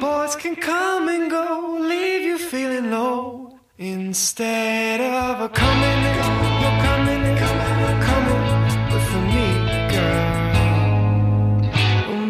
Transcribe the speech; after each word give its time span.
boys 0.00 0.36
can 0.36 0.54
come 0.56 1.08
and 1.08 1.30
go, 1.30 1.78
leave 1.80 2.22
you 2.22 2.38
feeling 2.38 2.90
low. 2.90 3.58
Instead 3.78 5.00
of 5.00 5.40
a 5.40 5.48
coming, 5.48 6.02
you're 6.02 6.80
coming, 6.86 7.22
and 7.28 7.38
coming, 7.38 8.00
coming 8.10 8.44
for 9.08 9.22
me, 9.32 9.46
girl. 9.92 10.38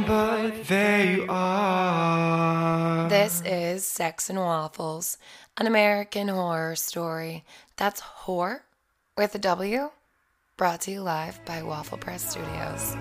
But 0.07 0.65
there 0.65 1.05
you 1.05 1.27
are. 1.29 3.09
This 3.09 3.43
is 3.45 3.87
Sex 3.87 4.31
and 4.31 4.39
Waffles, 4.39 5.19
an 5.57 5.67
American 5.67 6.29
horror 6.29 6.77
story. 6.77 7.45
That's 7.77 8.01
whore 8.01 8.61
with 9.17 9.35
a 9.35 9.39
W, 9.39 9.91
brought 10.57 10.81
to 10.83 10.91
you 10.91 11.03
live 11.03 11.45
by 11.45 11.63
Waffle 11.63 11.99
Press 11.99 12.31
Studios. 12.31 12.97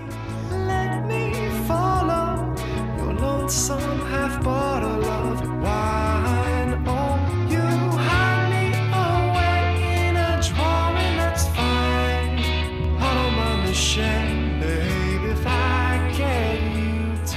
Shame, 13.78 14.60
if 14.60 15.46
I 15.46 16.12
get 16.18 16.60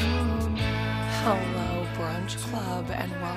you. 0.01 0.17
Hello, 1.21 1.85
Brunch 1.95 2.35
Club, 2.49 2.89
and 2.89 3.11
welcome 3.21 3.30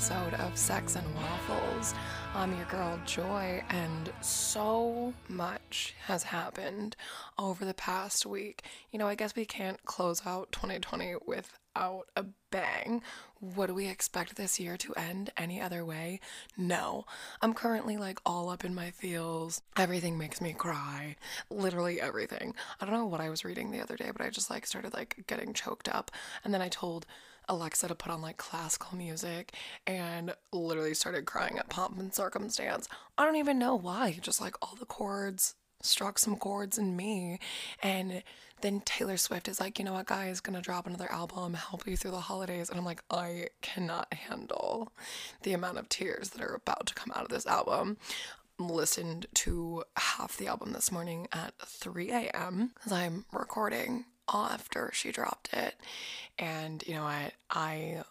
episode 0.00 0.32
of 0.40 0.56
Sex 0.56 0.96
and 0.96 1.06
Waffles. 1.14 1.94
I'm 2.34 2.56
your 2.56 2.64
girl 2.68 2.98
Joy, 3.04 3.62
and 3.68 4.10
so 4.22 5.12
much 5.28 5.94
has 6.06 6.22
happened 6.22 6.96
over 7.38 7.66
the 7.66 7.74
past 7.74 8.24
week. 8.24 8.62
You 8.92 8.98
know, 8.98 9.06
I 9.06 9.14
guess 9.14 9.36
we 9.36 9.44
can't 9.44 9.84
close 9.84 10.22
out 10.24 10.52
2020 10.52 11.16
without 11.26 12.06
a 12.16 12.24
bang. 12.50 13.02
Do 13.42 13.74
we 13.74 13.88
expect 13.88 14.36
this 14.36 14.58
year 14.58 14.78
to 14.78 14.94
end 14.94 15.32
any 15.36 15.60
other 15.60 15.84
way? 15.84 16.20
No. 16.56 17.04
I'm 17.42 17.52
currently 17.52 17.98
like 17.98 18.20
all 18.24 18.48
up 18.48 18.64
in 18.64 18.74
my 18.74 18.92
feels. 18.92 19.60
Everything 19.76 20.16
makes 20.16 20.40
me 20.40 20.54
cry. 20.54 21.16
Literally 21.50 22.00
everything. 22.00 22.54
I 22.80 22.86
don't 22.86 22.94
know 22.94 23.04
what 23.04 23.20
I 23.20 23.28
was 23.28 23.44
reading 23.44 23.70
the 23.70 23.82
other 23.82 23.98
day, 23.98 24.12
but 24.16 24.24
I 24.24 24.30
just 24.30 24.48
like 24.48 24.66
started 24.66 24.94
like 24.94 25.24
getting 25.26 25.52
choked 25.52 25.90
up. 25.90 26.10
And 26.42 26.54
then 26.54 26.62
I 26.62 26.68
told 26.68 27.04
Alexa 27.50 27.88
to 27.88 27.94
put 27.94 28.12
on 28.12 28.22
like 28.22 28.36
classical 28.36 28.96
music 28.96 29.54
and 29.86 30.34
literally 30.52 30.94
started 30.94 31.26
crying 31.26 31.58
at 31.58 31.68
Pomp 31.68 31.98
and 31.98 32.14
Circumstance. 32.14 32.88
I 33.18 33.24
don't 33.24 33.36
even 33.36 33.58
know 33.58 33.74
why. 33.74 34.16
Just 34.22 34.40
like 34.40 34.54
all 34.62 34.76
the 34.78 34.86
chords 34.86 35.56
struck 35.82 36.18
some 36.18 36.36
chords 36.36 36.78
in 36.78 36.94
me. 36.96 37.40
And 37.82 38.22
then 38.60 38.82
Taylor 38.84 39.16
Swift 39.16 39.48
is 39.48 39.58
like, 39.58 39.78
you 39.78 39.84
know 39.84 39.94
what, 39.94 40.06
guys, 40.06 40.40
gonna 40.40 40.60
drop 40.60 40.86
another 40.86 41.10
album, 41.10 41.54
help 41.54 41.86
you 41.86 41.96
through 41.96 42.12
the 42.12 42.20
holidays. 42.20 42.70
And 42.70 42.78
I'm 42.78 42.84
like, 42.84 43.02
I 43.10 43.48
cannot 43.62 44.14
handle 44.14 44.92
the 45.42 45.52
amount 45.52 45.78
of 45.78 45.88
tears 45.88 46.30
that 46.30 46.42
are 46.42 46.54
about 46.54 46.86
to 46.86 46.94
come 46.94 47.12
out 47.16 47.22
of 47.22 47.30
this 47.30 47.46
album. 47.46 47.96
Listened 48.58 49.26
to 49.34 49.82
half 49.96 50.36
the 50.36 50.46
album 50.46 50.72
this 50.72 50.92
morning 50.92 51.26
at 51.32 51.54
3 51.64 52.10
a.m. 52.10 52.72
because 52.74 52.92
I'm 52.92 53.24
recording 53.32 54.04
after 54.32 54.90
she 54.92 55.12
dropped 55.12 55.52
it. 55.52 55.74
And 56.38 56.82
you 56.86 56.94
know 56.94 57.04
what? 57.04 57.32
I 57.50 58.02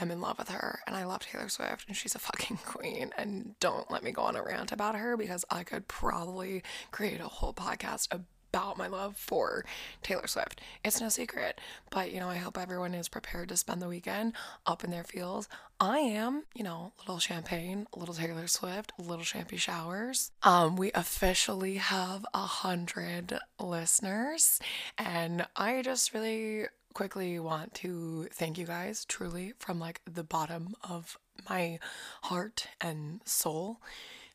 am 0.00 0.10
in 0.10 0.20
love 0.20 0.38
with 0.38 0.48
her 0.50 0.80
and 0.86 0.96
I 0.96 1.04
love 1.04 1.20
Taylor 1.20 1.48
Swift 1.48 1.86
and 1.88 1.96
she's 1.96 2.14
a 2.14 2.20
fucking 2.20 2.58
queen. 2.64 3.12
And 3.16 3.54
don't 3.60 3.90
let 3.90 4.02
me 4.02 4.12
go 4.12 4.22
on 4.22 4.36
a 4.36 4.42
rant 4.42 4.72
about 4.72 4.96
her 4.96 5.16
because 5.16 5.44
I 5.50 5.64
could 5.64 5.88
probably 5.88 6.62
create 6.90 7.20
a 7.20 7.28
whole 7.28 7.52
podcast 7.52 8.08
about 8.12 8.26
my 8.52 8.86
love 8.86 9.16
for 9.16 9.64
Taylor 10.02 10.26
Swift. 10.26 10.60
It's 10.84 11.00
no 11.00 11.08
secret. 11.08 11.60
But 11.90 12.12
you 12.12 12.20
know, 12.20 12.28
I 12.28 12.36
hope 12.36 12.56
everyone 12.56 12.94
is 12.94 13.08
prepared 13.08 13.48
to 13.50 13.56
spend 13.56 13.82
the 13.82 13.88
weekend 13.88 14.32
up 14.66 14.84
in 14.84 14.90
their 14.90 15.04
fields. 15.04 15.48
I 15.80 15.98
am, 15.98 16.44
you 16.54 16.64
know, 16.64 16.92
little 17.00 17.18
champagne, 17.18 17.86
little 17.94 18.14
Taylor 18.14 18.46
Swift, 18.46 18.92
little 18.98 19.24
champy 19.24 19.58
showers. 19.58 20.32
Um, 20.42 20.76
we 20.76 20.92
officially 20.92 21.74
have 21.74 22.24
a 22.34 22.38
hundred 22.38 23.38
listeners, 23.60 24.60
and 24.96 25.46
I 25.56 25.82
just 25.82 26.14
really 26.14 26.66
quickly 26.94 27.38
want 27.38 27.74
to 27.74 28.26
thank 28.32 28.58
you 28.58 28.66
guys 28.66 29.04
truly 29.04 29.52
from 29.58 29.78
like 29.78 30.00
the 30.04 30.24
bottom 30.24 30.74
of 30.88 31.18
my 31.48 31.78
heart 32.24 32.66
and 32.80 33.20
soul, 33.24 33.80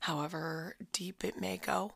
however 0.01 0.75
deep 0.93 1.25
it 1.25 1.39
may 1.39 1.57
go. 1.57 1.91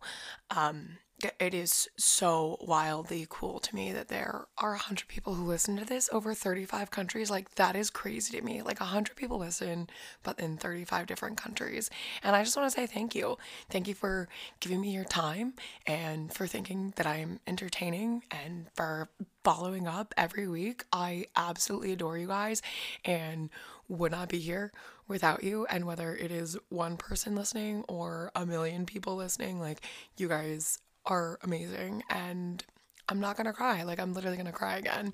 Um, 0.52 0.98
it 1.40 1.56
is 1.56 1.88
so 1.98 2.58
wildly 2.62 3.26
cool 3.28 3.60
to 3.60 3.74
me 3.74 3.92
that 3.92 4.08
there 4.08 4.46
are 4.60 4.72
100 4.72 5.08
people 5.08 5.34
who 5.34 5.46
listen 5.46 5.76
to 5.78 5.86
this 5.86 6.10
over 6.14 6.36
35 6.36 6.92
countries. 6.92 7.32
Like, 7.32 7.56
that 7.56 7.76
is 7.76 7.90
crazy 7.90 8.38
to 8.38 8.46
me. 8.46 8.62
Like, 8.62 8.80
100 8.80 9.16
people 9.16 9.40
listen, 9.40 9.90
but 10.22 10.40
in 10.40 10.58
35 10.58 11.08
different 11.08 11.36
countries. 11.36 11.90
And 12.22 12.36
I 12.36 12.44
just 12.44 12.56
want 12.56 12.72
to 12.72 12.76
say 12.76 12.86
thank 12.86 13.16
you. 13.16 13.38
Thank 13.68 13.88
you 13.88 13.96
for 13.96 14.30
giving 14.60 14.80
me 14.80 14.92
your 14.92 15.06
time 15.06 15.54
and 15.88 16.32
for 16.32 16.46
thinking 16.46 16.94
that 16.98 17.08
I'm 17.08 17.40
entertaining 17.48 18.22
and 18.30 18.68
for 18.76 19.10
following 19.44 19.88
up 19.88 20.14
every 20.18 20.48
week. 20.48 20.84
I 20.94 21.26
absolutely 21.36 21.94
adore 21.94 22.20
you 22.20 22.28
guys 22.28 22.62
and 23.04 23.50
would 23.88 24.12
not 24.12 24.30
be 24.30 24.38
here 24.38 24.72
without 25.08 25.44
you. 25.44 25.66
And 25.66 25.86
whether 25.86 26.16
it 26.16 26.32
is 26.32 26.58
one 26.70 26.96
person 26.96 27.34
listening 27.34 27.86
or 27.88 28.32
a 28.36 28.46
million 28.46 28.86
people 28.86 29.16
listening, 29.16 29.60
like, 29.60 29.82
you 30.16 30.28
guys 30.28 30.78
are 31.08 31.40
amazing 31.42 32.04
and 32.10 32.64
I'm 33.10 33.20
not 33.20 33.38
gonna 33.38 33.54
cry. 33.54 33.84
Like 33.84 34.00
I'm 34.00 34.14
literally 34.14 34.38
gonna 34.38 34.52
cry 34.52 34.78
again. 34.78 35.14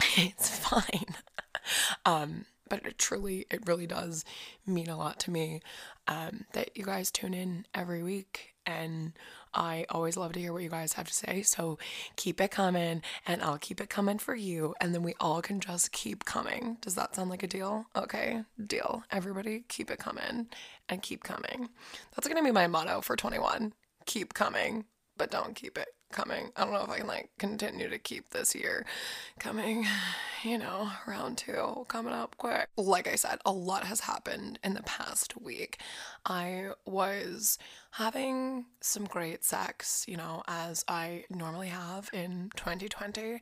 it's 0.16 0.58
fine. 0.58 1.16
um, 2.04 2.46
but 2.68 2.84
it 2.86 2.98
truly, 2.98 3.46
it 3.50 3.66
really 3.66 3.86
does 3.86 4.24
mean 4.66 4.88
a 4.88 4.96
lot 4.96 5.18
to 5.20 5.30
me 5.30 5.60
um, 6.08 6.44
that 6.52 6.76
you 6.76 6.84
guys 6.84 7.10
tune 7.10 7.34
in 7.34 7.66
every 7.74 8.02
week. 8.02 8.54
And 8.66 9.12
I 9.52 9.84
always 9.90 10.16
love 10.16 10.32
to 10.32 10.40
hear 10.40 10.52
what 10.52 10.62
you 10.62 10.70
guys 10.70 10.94
have 10.94 11.06
to 11.06 11.12
say. 11.14 11.42
So 11.42 11.78
keep 12.16 12.40
it 12.40 12.50
coming, 12.50 13.02
and 13.26 13.42
I'll 13.42 13.58
keep 13.58 13.80
it 13.80 13.90
coming 13.90 14.18
for 14.18 14.34
you. 14.34 14.74
And 14.80 14.94
then 14.94 15.02
we 15.02 15.14
all 15.20 15.42
can 15.42 15.60
just 15.60 15.92
keep 15.92 16.24
coming. 16.24 16.78
Does 16.80 16.94
that 16.94 17.14
sound 17.14 17.28
like 17.28 17.42
a 17.42 17.46
deal? 17.46 17.84
Okay, 17.94 18.42
deal. 18.66 19.04
Everybody, 19.10 19.64
keep 19.68 19.90
it 19.90 19.98
coming 19.98 20.46
and 20.88 21.02
keep 21.02 21.22
coming. 21.22 21.68
That's 22.14 22.26
gonna 22.26 22.42
be 22.42 22.50
my 22.50 22.66
motto 22.66 23.02
for 23.02 23.16
21. 23.16 23.74
Keep 24.06 24.32
coming 24.32 24.86
but 25.16 25.30
don't 25.30 25.54
keep 25.54 25.78
it 25.78 25.88
coming. 26.14 26.50
I 26.56 26.64
don't 26.64 26.72
know 26.72 26.84
if 26.84 26.90
I 26.90 26.98
can 26.98 27.06
like 27.08 27.30
continue 27.38 27.88
to 27.88 27.98
keep 27.98 28.30
this 28.30 28.54
year 28.54 28.86
coming, 29.38 29.86
you 30.44 30.58
know, 30.58 30.90
round 31.06 31.38
two 31.38 31.84
coming 31.88 32.14
up 32.14 32.36
quick. 32.36 32.68
Like 32.76 33.08
I 33.08 33.16
said, 33.16 33.38
a 33.44 33.52
lot 33.52 33.84
has 33.84 34.00
happened 34.00 34.58
in 34.62 34.74
the 34.74 34.82
past 34.84 35.40
week. 35.40 35.80
I 36.24 36.70
was 36.86 37.58
having 37.92 38.66
some 38.80 39.04
great 39.04 39.44
sex, 39.44 40.04
you 40.08 40.16
know, 40.16 40.42
as 40.46 40.84
I 40.88 41.24
normally 41.28 41.68
have 41.68 42.10
in 42.12 42.50
2020, 42.56 43.40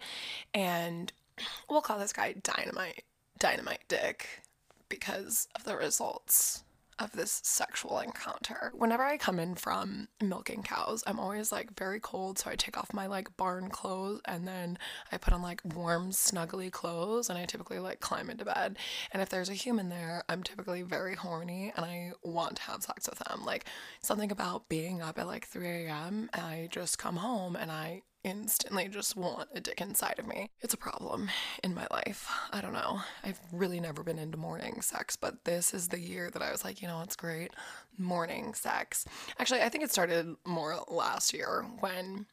and 0.54 1.12
we'll 1.70 1.82
call 1.82 1.98
this 1.98 2.12
guy 2.12 2.34
Dynamite, 2.42 3.04
Dynamite 3.38 3.84
Dick, 3.88 4.42
because 4.88 5.48
of 5.54 5.64
the 5.64 5.76
results 5.76 6.64
of 6.98 7.12
this 7.12 7.40
sexual 7.44 7.98
encounter. 7.98 8.72
Whenever 8.74 9.02
I 9.02 9.16
come 9.16 9.38
in 9.38 9.54
from 9.54 10.08
milking 10.22 10.62
cows, 10.62 11.02
I'm 11.06 11.18
always 11.18 11.52
like 11.52 11.76
very 11.76 12.00
cold, 12.00 12.38
so 12.38 12.50
I 12.50 12.56
take 12.56 12.76
off 12.76 12.92
my 12.92 13.06
like 13.06 13.36
barn 13.36 13.70
clothes 13.70 14.20
and 14.24 14.46
then 14.46 14.78
I 15.10 15.16
put 15.18 15.32
on 15.32 15.42
like 15.42 15.60
warm, 15.74 16.10
snuggly 16.10 16.70
clothes 16.70 17.28
and 17.28 17.38
I 17.38 17.44
typically 17.44 17.78
like 17.78 18.00
climb 18.00 18.30
into 18.30 18.44
bed. 18.44 18.76
And 19.12 19.22
if 19.22 19.28
there's 19.28 19.48
a 19.48 19.54
human 19.54 19.88
there, 19.88 20.22
I'm 20.28 20.42
typically 20.42 20.82
very 20.82 21.14
horny 21.14 21.72
and 21.76 21.84
I 21.84 22.12
want 22.22 22.56
to 22.56 22.62
have 22.62 22.82
sex 22.82 23.08
with 23.08 23.18
them. 23.20 23.44
Like 23.44 23.64
something 24.02 24.30
about 24.30 24.68
being 24.68 25.02
up 25.02 25.18
at 25.18 25.26
like 25.26 25.46
3 25.46 25.86
a.m. 25.86 26.30
And 26.32 26.42
I 26.44 26.68
just 26.70 26.98
come 26.98 27.16
home 27.16 27.56
and 27.56 27.70
I 27.70 28.02
instantly 28.24 28.88
just 28.88 29.16
want 29.16 29.48
a 29.54 29.60
dick 29.60 29.80
inside 29.80 30.18
of 30.18 30.26
me. 30.26 30.50
It's 30.60 30.74
a 30.74 30.78
problem 30.78 31.28
in 31.62 31.74
my 31.74 31.86
life. 31.90 32.28
I 32.52 32.60
don't 32.60 32.72
know. 32.72 33.00
I've 33.24 33.40
really 33.52 33.80
never 33.80 34.02
been 34.02 34.18
into 34.18 34.38
morning 34.38 34.80
sex, 34.80 35.16
but 35.16 35.44
this 35.44 35.74
is 35.74 35.88
the 35.88 36.00
year 36.00 36.30
that 36.30 36.42
I 36.42 36.52
was 36.52 36.64
like, 36.64 36.80
you 36.82 36.88
know, 36.88 37.02
it's 37.02 37.16
great. 37.16 37.52
Morning 37.98 38.54
sex. 38.54 39.04
Actually, 39.38 39.62
I 39.62 39.68
think 39.68 39.84
it 39.84 39.90
started 39.90 40.34
more 40.46 40.78
last 40.88 41.34
year 41.34 41.66
when 41.80 42.26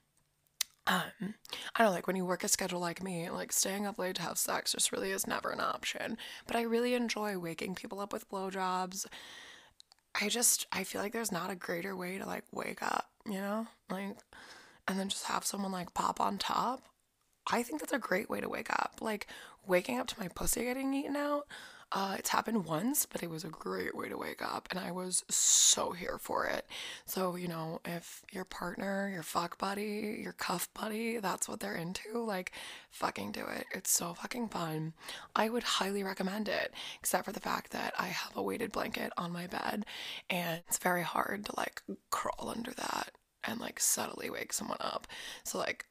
um, 0.87 1.35
I 1.75 1.83
don't 1.83 1.87
know, 1.87 1.91
like 1.91 2.07
when 2.07 2.15
you 2.15 2.25
work 2.25 2.43
a 2.43 2.47
schedule 2.47 2.79
like 2.79 3.03
me, 3.03 3.29
like 3.29 3.51
staying 3.51 3.85
up 3.85 3.99
late 3.99 4.15
to 4.15 4.23
have 4.23 4.39
sex 4.39 4.71
just 4.71 4.91
really 4.91 5.11
is 5.11 5.27
never 5.27 5.51
an 5.51 5.59
option. 5.59 6.17
But 6.47 6.55
I 6.55 6.61
really 6.61 6.95
enjoy 6.95 7.37
waking 7.37 7.75
people 7.75 7.99
up 7.99 8.11
with 8.11 8.29
blowjobs. 8.29 9.05
I 10.19 10.29
just 10.29 10.65
I 10.71 10.83
feel 10.83 11.01
like 11.01 11.13
there's 11.13 11.31
not 11.31 11.51
a 11.51 11.55
greater 11.55 11.95
way 11.95 12.17
to 12.17 12.25
like 12.25 12.45
wake 12.51 12.81
up, 12.81 13.09
you 13.25 13.39
know? 13.39 13.67
Like 13.91 14.17
and 14.89 14.99
then 14.99 15.07
just 15.07 15.27
have 15.27 15.45
someone 15.45 15.71
like 15.71 15.93
pop 15.93 16.19
on 16.19 16.37
top, 16.37 16.83
I 17.49 17.63
think 17.63 17.79
that's 17.79 17.93
a 17.93 17.99
great 17.99 18.29
way 18.29 18.41
to 18.41 18.49
wake 18.49 18.71
up. 18.71 18.95
Like 18.99 19.27
waking 19.65 19.99
up 19.99 20.07
to 20.07 20.19
my 20.19 20.27
pussy 20.27 20.63
getting 20.63 20.93
eaten 20.93 21.15
out, 21.15 21.47
Uh, 21.91 22.15
it's 22.19 22.29
happened 22.29 22.65
once, 22.65 23.07
but 23.07 23.23
it 23.23 23.31
was 23.31 23.43
a 23.43 23.49
great 23.49 23.95
way 23.95 24.07
to 24.07 24.15
wake 24.15 24.43
up, 24.43 24.67
and 24.69 24.79
I 24.79 24.91
was 24.91 25.23
so 25.27 25.91
here 25.91 26.19
for 26.19 26.45
it. 26.45 26.67
So, 27.05 27.35
you 27.35 27.47
know, 27.47 27.81
if 27.83 28.21
your 28.31 28.45
partner, 28.45 29.09
your 29.11 29.23
fuck 29.23 29.57
buddy, 29.57 30.19
your 30.21 30.33
cuff 30.33 30.69
buddy, 30.75 31.17
that's 31.17 31.49
what 31.49 31.59
they're 31.61 31.73
into, 31.73 32.19
like, 32.23 32.51
fucking 32.91 33.31
do 33.31 33.43
it. 33.47 33.65
It's 33.73 33.89
so 33.89 34.13
fucking 34.13 34.49
fun. 34.49 34.93
I 35.35 35.49
would 35.49 35.63
highly 35.63 36.03
recommend 36.03 36.47
it, 36.47 36.73
except 36.99 37.25
for 37.25 37.31
the 37.31 37.39
fact 37.39 37.71
that 37.71 37.95
I 37.97 38.07
have 38.07 38.37
a 38.37 38.43
weighted 38.43 38.71
blanket 38.71 39.11
on 39.17 39.31
my 39.31 39.47
bed, 39.47 39.83
and 40.29 40.61
it's 40.67 40.77
very 40.77 41.03
hard 41.03 41.45
to, 41.45 41.53
like, 41.57 41.81
crawl 42.11 42.49
under 42.55 42.71
that 42.73 43.13
and, 43.49 43.59
like, 43.59 43.79
subtly 43.79 44.29
wake 44.29 44.53
someone 44.53 44.77
up. 44.79 45.07
So, 45.43 45.57
like, 45.57 45.85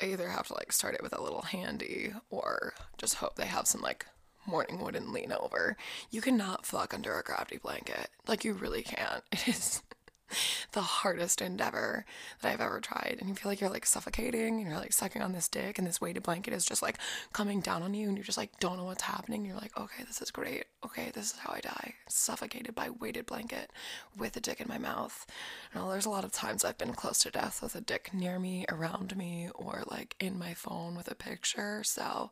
I 0.00 0.06
either 0.06 0.28
have 0.28 0.46
to, 0.48 0.54
like, 0.54 0.72
start 0.72 0.94
it 0.94 1.02
with 1.02 1.16
a 1.16 1.22
little 1.22 1.42
handy 1.42 2.12
or 2.30 2.74
just 2.98 3.16
hope 3.16 3.36
they 3.36 3.46
have 3.46 3.66
some, 3.66 3.82
like, 3.82 4.06
morning 4.46 4.78
wood 4.80 4.96
and 4.96 5.12
lean 5.12 5.32
over. 5.32 5.76
You 6.10 6.20
cannot 6.20 6.66
fuck 6.66 6.94
under 6.94 7.18
a 7.18 7.22
gravity 7.22 7.58
blanket. 7.58 8.08
Like, 8.26 8.44
you 8.44 8.52
really 8.54 8.82
can't. 8.82 9.22
It 9.32 9.48
is 9.48 9.82
the 10.72 10.80
hardest 10.80 11.40
endeavor 11.40 12.04
that 12.40 12.52
I've 12.52 12.60
ever 12.60 12.80
tried. 12.80 13.16
And 13.20 13.28
you 13.28 13.34
feel 13.34 13.50
like 13.50 13.60
you're 13.60 13.70
like 13.70 13.86
suffocating 13.86 14.60
and 14.60 14.68
you're 14.68 14.78
like 14.78 14.92
sucking 14.92 15.22
on 15.22 15.32
this 15.32 15.48
dick, 15.48 15.78
and 15.78 15.86
this 15.86 16.00
weighted 16.00 16.22
blanket 16.22 16.54
is 16.54 16.64
just 16.64 16.82
like 16.82 16.98
coming 17.32 17.60
down 17.60 17.82
on 17.82 17.94
you, 17.94 18.08
and 18.08 18.18
you 18.18 18.24
just 18.24 18.38
like 18.38 18.58
don't 18.60 18.76
know 18.76 18.84
what's 18.84 19.02
happening. 19.02 19.44
You're 19.44 19.56
like, 19.56 19.78
okay, 19.78 20.04
this 20.04 20.20
is 20.20 20.30
great. 20.30 20.64
Okay, 20.84 21.10
this 21.14 21.32
is 21.32 21.38
how 21.38 21.52
I 21.54 21.60
die. 21.60 21.94
Suffocated 22.08 22.74
by 22.74 22.90
weighted 22.90 23.26
blanket 23.26 23.70
with 24.16 24.36
a 24.36 24.40
dick 24.40 24.60
in 24.60 24.68
my 24.68 24.78
mouth. 24.78 25.26
And 25.74 25.88
there's 25.90 26.06
a 26.06 26.10
lot 26.10 26.24
of 26.24 26.32
times 26.32 26.64
I've 26.64 26.78
been 26.78 26.92
close 26.92 27.18
to 27.20 27.30
death 27.30 27.62
with 27.62 27.74
a 27.74 27.80
dick 27.80 28.10
near 28.12 28.38
me, 28.38 28.64
around 28.68 29.16
me, 29.16 29.48
or 29.54 29.82
like 29.90 30.16
in 30.20 30.38
my 30.38 30.54
phone 30.54 30.94
with 30.96 31.10
a 31.10 31.14
picture. 31.14 31.82
So 31.84 32.30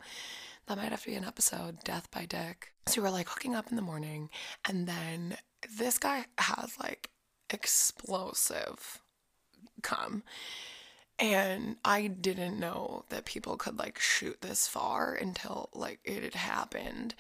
that 0.67 0.77
might 0.77 0.91
have 0.91 1.03
to 1.03 1.09
be 1.09 1.15
an 1.15 1.25
episode, 1.25 1.83
Death 1.83 2.11
by 2.11 2.27
Dick. 2.27 2.73
So 2.87 3.03
we're 3.03 3.11
like 3.11 3.29
hooking 3.29 3.55
up 3.55 3.71
in 3.71 3.77
the 3.77 3.83
morning, 3.83 4.29
and 4.69 4.87
then 4.87 5.37
this 5.79 5.99
guy 5.99 6.27
has 6.37 6.79
like 6.79 7.11
explosive 7.51 9.01
cum. 9.83 10.23
And 11.19 11.77
I 11.85 12.07
didn't 12.07 12.61
know 12.61 13.05
that 13.09 13.25
people 13.25 13.57
could 13.57 13.79
like 13.79 13.99
shoot 13.99 14.41
this 14.41 14.69
far 14.69 15.15
until 15.15 15.69
like 15.75 15.99
it 16.05 16.23
had 16.23 16.35
happened. 16.35 17.15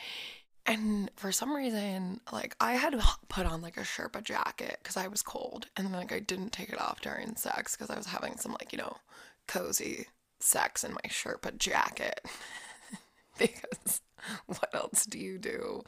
And 0.67 1.11
for 1.17 1.33
some 1.33 1.55
reason, 1.55 2.21
like 2.33 2.55
I 2.61 2.75
had 2.75 2.95
put 3.29 3.47
on 3.47 3.63
like 3.63 3.77
a 3.77 3.81
Sherpa 3.83 4.23
jacket 4.23 4.79
because 4.83 4.97
I 4.97 5.09
was 5.09 5.23
cold, 5.23 5.67
and 5.77 5.91
like 5.93 6.13
I 6.13 6.21
didn't 6.21 6.53
take 6.53 6.69
it 6.69 6.81
off 6.81 7.01
during 7.01 7.35
sex 7.37 7.75
because 7.75 7.91
I 7.91 7.97
was 7.97 8.07
having 8.07 8.37
some 8.37 8.53
like 8.53 8.73
you 8.73 8.79
know 8.79 8.99
cozy 9.47 10.07
sex 10.41 10.85
in 10.85 10.93
my 10.93 11.09
Sherpa 11.09 11.57
jacket. 11.59 12.21
because 13.39 14.03
what 14.47 14.69
else 14.75 15.07
do 15.07 15.19
you 15.19 15.39
do 15.39 15.83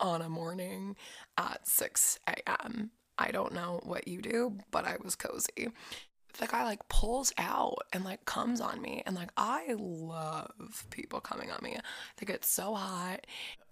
on 0.00 0.22
a 0.22 0.28
morning 0.28 0.96
at 1.36 1.66
6 1.68 2.18
a.m.? 2.26 2.90
I 3.18 3.30
don't 3.30 3.54
know 3.54 3.80
what 3.84 4.08
you 4.08 4.20
do, 4.20 4.58
but 4.70 4.86
I 4.86 4.96
was 5.02 5.14
cozy. 5.14 5.68
The 6.38 6.46
guy 6.46 6.64
like 6.64 6.88
pulls 6.88 7.32
out 7.38 7.78
and 7.92 8.04
like 8.04 8.24
comes 8.24 8.60
on 8.60 8.82
me, 8.82 9.02
and 9.06 9.14
like 9.14 9.30
I 9.36 9.74
love 9.78 10.86
people 10.90 11.20
coming 11.20 11.50
on 11.50 11.60
me. 11.62 11.78
Think 12.16 12.30
it's 12.30 12.48
so 12.48 12.74
hot. 12.74 13.26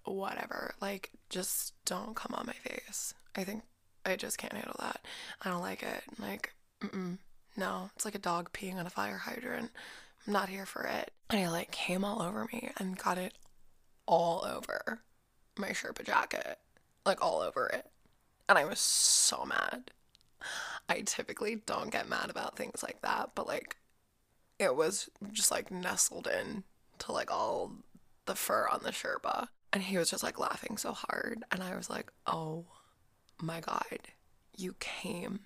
Whatever. 0.05 0.75
Like, 0.81 1.11
just 1.29 1.73
don't 1.85 2.15
come 2.15 2.33
on 2.35 2.45
my 2.45 2.53
face. 2.53 3.13
I 3.35 3.43
think 3.43 3.63
I 4.05 4.15
just 4.15 4.37
can't 4.37 4.53
handle 4.53 4.75
that. 4.79 5.05
I 5.41 5.49
don't 5.49 5.61
like 5.61 5.83
it. 5.83 6.03
Like, 6.19 6.53
mm 6.81 7.17
no, 7.55 7.91
it's 7.95 8.05
like 8.05 8.15
a 8.15 8.19
dog 8.19 8.51
peeing 8.51 8.75
on 8.75 8.87
a 8.87 8.89
fire 8.89 9.17
hydrant. 9.17 9.71
I'm 10.25 10.33
not 10.33 10.49
here 10.49 10.65
for 10.65 10.83
it. 10.83 11.11
And 11.29 11.39
he 11.39 11.47
like 11.47 11.71
came 11.71 12.03
all 12.03 12.21
over 12.21 12.47
me 12.51 12.71
and 12.77 12.97
got 12.97 13.17
it 13.17 13.33
all 14.05 14.45
over 14.45 15.01
my 15.57 15.69
Sherpa 15.69 16.03
jacket, 16.03 16.57
like 17.05 17.23
all 17.23 17.41
over 17.41 17.67
it. 17.67 17.85
And 18.49 18.57
I 18.57 18.65
was 18.65 18.79
so 18.79 19.45
mad. 19.45 19.91
I 20.89 21.01
typically 21.01 21.55
don't 21.65 21.91
get 21.91 22.09
mad 22.09 22.29
about 22.29 22.57
things 22.57 22.83
like 22.83 23.01
that, 23.01 23.31
but 23.35 23.47
like 23.47 23.77
it 24.59 24.75
was 24.75 25.09
just 25.31 25.51
like 25.51 25.71
nestled 25.71 26.27
in 26.27 26.63
to 26.99 27.11
like 27.11 27.31
all 27.31 27.71
the 28.25 28.35
fur 28.35 28.67
on 28.71 28.81
the 28.83 28.91
Sherpa. 28.91 29.47
And 29.71 29.83
he 29.83 29.97
was 29.97 30.09
just 30.09 30.23
like 30.23 30.39
laughing 30.39 30.77
so 30.77 30.93
hard. 30.93 31.43
And 31.51 31.63
I 31.63 31.75
was 31.75 31.89
like, 31.89 32.11
oh 32.27 32.65
my 33.41 33.59
God, 33.59 33.99
you 34.55 34.75
came 34.79 35.41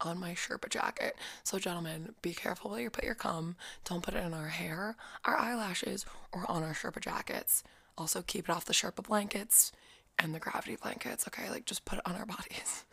on 0.00 0.18
my 0.18 0.32
Sherpa 0.32 0.68
jacket. 0.68 1.16
So, 1.44 1.58
gentlemen, 1.58 2.14
be 2.22 2.32
careful 2.32 2.70
where 2.70 2.80
you 2.80 2.90
put 2.90 3.04
your 3.04 3.14
cum. 3.14 3.56
Don't 3.84 4.02
put 4.02 4.14
it 4.14 4.24
in 4.24 4.34
our 4.34 4.48
hair, 4.48 4.96
our 5.24 5.36
eyelashes, 5.36 6.06
or 6.32 6.48
on 6.50 6.62
our 6.62 6.74
Sherpa 6.74 7.00
jackets. 7.00 7.64
Also, 7.96 8.22
keep 8.22 8.48
it 8.48 8.52
off 8.52 8.64
the 8.64 8.72
Sherpa 8.72 9.02
blankets 9.02 9.72
and 10.18 10.34
the 10.34 10.38
gravity 10.38 10.76
blankets, 10.76 11.26
okay? 11.28 11.50
Like, 11.50 11.64
just 11.64 11.84
put 11.84 11.98
it 11.98 12.06
on 12.06 12.16
our 12.16 12.26
bodies. 12.26 12.84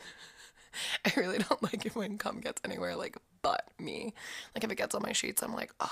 I 1.06 1.12
really 1.16 1.38
don't 1.38 1.64
like 1.64 1.86
it 1.86 1.96
when 1.96 2.18
cum 2.18 2.42
gets 2.42 2.62
anywhere, 2.66 2.96
like, 2.96 3.18
but 3.42 3.70
me. 3.80 4.14
Like, 4.54 4.64
if 4.64 4.72
it 4.72 4.76
gets 4.76 4.96
on 4.96 5.02
my 5.02 5.14
sheets, 5.14 5.42
I'm 5.42 5.54
like, 5.54 5.72
oh, 5.80 5.90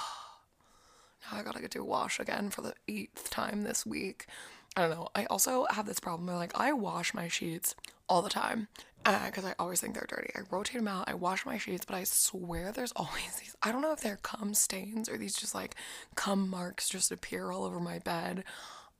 now 1.31 1.39
I 1.39 1.43
gotta 1.43 1.61
get 1.61 1.71
to 1.71 1.81
a 1.81 1.85
wash 1.85 2.19
again 2.19 2.49
for 2.49 2.61
the 2.61 2.73
eighth 2.87 3.29
time 3.29 3.63
this 3.63 3.85
week. 3.85 4.27
I 4.75 4.81
don't 4.81 4.91
know. 4.91 5.09
I 5.15 5.25
also 5.25 5.65
have 5.69 5.85
this 5.85 5.99
problem 5.99 6.27
where, 6.27 6.35
like, 6.35 6.59
I 6.59 6.73
wash 6.73 7.13
my 7.13 7.27
sheets 7.27 7.75
all 8.09 8.21
the 8.21 8.29
time 8.29 8.67
because 9.03 9.43
uh, 9.43 9.49
I 9.49 9.55
always 9.59 9.81
think 9.81 9.93
they're 9.93 10.05
dirty. 10.07 10.31
I 10.35 10.41
rotate 10.49 10.77
them 10.77 10.87
out, 10.87 11.09
I 11.09 11.13
wash 11.13 11.45
my 11.45 11.57
sheets, 11.57 11.85
but 11.85 11.95
I 11.95 12.03
swear 12.05 12.71
there's 12.71 12.91
always 12.95 13.35
these. 13.39 13.55
I 13.61 13.71
don't 13.71 13.81
know 13.81 13.91
if 13.91 14.01
they're 14.01 14.19
cum 14.21 14.53
stains 14.53 15.09
or 15.09 15.17
these 15.17 15.35
just 15.35 15.55
like 15.55 15.75
cum 16.15 16.49
marks 16.49 16.89
just 16.89 17.11
appear 17.11 17.51
all 17.51 17.63
over 17.63 17.79
my 17.79 17.99
bed. 17.99 18.43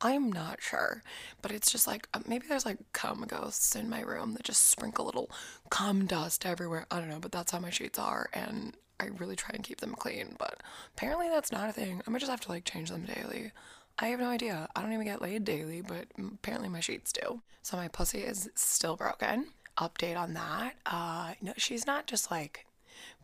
I'm 0.04 0.32
not 0.32 0.62
sure, 0.62 1.02
but 1.42 1.52
it's 1.52 1.72
just 1.72 1.88
like 1.88 2.10
uh, 2.14 2.20
maybe 2.28 2.46
there's 2.48 2.66
like 2.66 2.78
cum 2.92 3.24
ghosts 3.26 3.74
in 3.74 3.90
my 3.90 4.02
room 4.02 4.34
that 4.34 4.44
just 4.44 4.68
sprinkle 4.68 5.06
little 5.06 5.32
cum 5.70 6.06
dust 6.06 6.46
everywhere. 6.46 6.86
I 6.92 7.00
don't 7.00 7.10
know, 7.10 7.20
but 7.22 7.32
that's 7.32 7.54
how 7.54 7.60
my 7.60 7.70
sheets 7.70 7.98
are, 7.98 8.30
and 8.34 8.76
I 9.00 9.06
really 9.18 9.38
try 9.38 9.52
and 9.54 9.64
keep 9.64 9.80
them 9.80 9.96
clean. 9.96 10.36
But 10.38 10.62
apparently 10.96 11.30
that's 11.30 11.54
not 11.54 11.70
a 11.70 11.74
thing. 11.74 12.02
I 12.06 12.12
might 12.12 12.20
just 12.20 12.30
have 12.30 12.42
to 12.42 12.50
like 12.50 12.66
change 12.66 12.90
them 12.90 13.06
daily. 13.06 13.54
I 13.98 14.08
have 14.08 14.20
no 14.20 14.30
idea. 14.30 14.68
I 14.76 14.82
don't 14.82 14.92
even 14.92 15.06
get 15.06 15.22
laid 15.22 15.46
daily, 15.46 15.82
but 15.82 16.08
apparently 16.18 16.68
my 16.68 16.82
sheets 16.82 17.14
do. 17.14 17.42
So 17.62 17.78
my 17.78 17.88
pussy 17.88 18.20
is 18.20 18.50
still 18.56 18.98
broken. 18.98 19.48
Update 19.78 20.18
on 20.18 20.34
that. 20.34 20.74
Uh, 20.86 21.34
no, 21.42 21.54
she's 21.58 21.88
not 21.88 22.08
just 22.08 22.30
like 22.30 22.66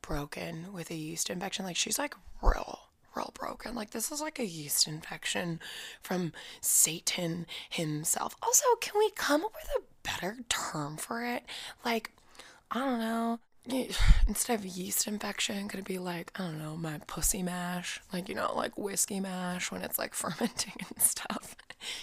broken 0.02 0.72
with 0.72 0.92
a 0.92 0.96
yeast 0.96 1.30
infection. 1.30 1.66
Like 1.66 1.76
she's 1.76 2.00
like 2.00 2.16
real, 2.42 2.79
real 3.30 3.48
broken. 3.48 3.76
Like 3.76 3.92
this 3.92 4.12
is 4.12 4.22
like 4.22 4.40
a 4.40 4.46
yeast 4.46 4.88
infection 4.88 5.60
from 6.02 6.34
Satan 6.62 7.46
himself. 7.70 8.36
Also, 8.42 8.66
can 8.81 8.98
we 8.98 9.12
come 9.12 9.44
up 9.44 9.54
with 9.54 9.70
a 9.78 9.81
better 10.04 10.38
term 10.50 10.98
for 10.98 11.26
it? 11.26 11.44
Like, 11.84 12.12
I 12.72 12.80
don't 12.80 13.00
know. 13.00 13.40
instead 14.28 14.60
of 14.60 14.66
yeast 14.66 15.08
infection, 15.08 15.68
could 15.68 15.80
it 15.80 15.86
be 15.86 16.00
like, 16.00 16.31
I 16.36 16.44
don't 16.44 16.60
know, 16.60 16.76
my 16.76 17.00
pussy 17.08 17.44
mash? 17.44 18.02
Like, 18.12 18.30
you 18.30 18.36
know, 18.36 18.54
like 18.56 18.78
whiskey 18.78 19.20
mash 19.20 19.72
when 19.72 19.81
it's 19.81 20.00
like 20.00 20.14
fermenting 20.16 20.74
and 20.90 21.02
stuff. 21.02 21.56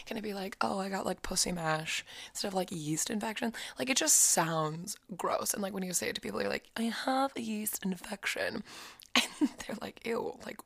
Can 0.07 0.17
it 0.17 0.23
be 0.23 0.33
like, 0.33 0.57
oh, 0.63 0.79
I 0.79 0.89
got 0.89 1.05
like 1.05 1.23
pussy 1.23 1.53
mash 1.53 2.05
instead 2.31 2.49
of 2.49 2.55
like 2.55 2.71
yeast 2.73 3.11
infection? 3.11 3.53
Like, 3.79 3.91
it 3.91 3.97
just 3.97 4.17
sounds 4.17 4.97
gross. 5.17 5.53
And 5.53 5.63
like 5.63 5.75
when 5.75 5.83
you 5.83 5.93
say 5.93 6.09
it 6.09 6.15
to 6.15 6.21
people, 6.21 6.41
you're 6.41 6.51
like, 6.51 6.71
I 6.77 6.83
have 6.85 7.33
a 7.37 7.41
yeast 7.41 7.85
infection. 7.85 8.63
And 9.41 9.49
they're 9.67 9.77
like, 9.81 10.01
ew, 10.05 10.39
like, 10.45 10.61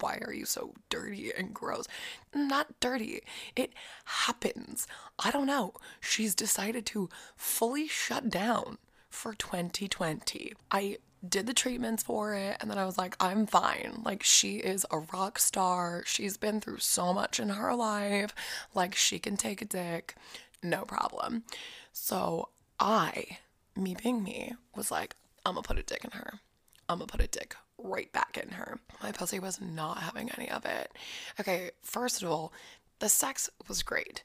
why 0.00 0.18
are 0.22 0.32
you 0.32 0.46
so 0.46 0.74
dirty 0.88 1.32
and 1.36 1.54
gross? 1.54 1.86
Not 2.34 2.80
dirty. 2.80 3.20
It 3.54 3.72
happens. 4.04 4.86
I 5.18 5.30
don't 5.30 5.46
know. 5.46 5.74
She's 6.00 6.34
decided 6.34 6.86
to 6.86 7.08
fully 7.36 7.86
shut 7.86 8.30
down 8.30 8.78
for 9.10 9.34
2020. 9.34 10.52
I 10.70 10.98
did 11.26 11.46
the 11.46 11.54
treatments 11.54 12.02
for 12.02 12.34
it 12.34 12.56
and 12.60 12.70
then 12.70 12.78
I 12.78 12.84
was 12.84 12.98
like, 12.98 13.16
I'm 13.20 13.46
fine. 13.46 14.02
Like, 14.04 14.22
she 14.22 14.56
is 14.56 14.84
a 14.90 14.98
rock 14.98 15.38
star. 15.38 16.02
She's 16.06 16.36
been 16.36 16.60
through 16.60 16.78
so 16.78 17.12
much 17.12 17.40
in 17.40 17.50
her 17.50 17.74
life. 17.74 18.34
Like, 18.74 18.94
she 18.94 19.18
can 19.18 19.36
take 19.36 19.62
a 19.62 19.66
dick, 19.66 20.16
no 20.62 20.82
problem. 20.82 21.44
So, 21.92 22.48
I, 22.78 23.38
me 23.76 23.96
being 24.02 24.22
me, 24.22 24.54
was 24.74 24.90
like, 24.90 25.16
I'm 25.46 25.54
gonna 25.54 25.62
put 25.62 25.78
a 25.78 25.82
dick 25.82 26.04
in 26.04 26.10
her. 26.12 26.40
I'm 26.88 26.98
gonna 26.98 27.06
put 27.06 27.22
a 27.22 27.26
dick 27.26 27.56
right 27.84 28.12
back 28.12 28.38
in 28.42 28.50
her. 28.50 28.80
My 29.02 29.12
pussy 29.12 29.38
was 29.38 29.60
not 29.60 29.98
having 29.98 30.30
any 30.36 30.50
of 30.50 30.64
it. 30.64 30.90
Okay, 31.38 31.70
first 31.82 32.22
of 32.22 32.30
all, 32.30 32.52
the 32.98 33.08
sex 33.08 33.48
was 33.68 33.82
great. 33.82 34.24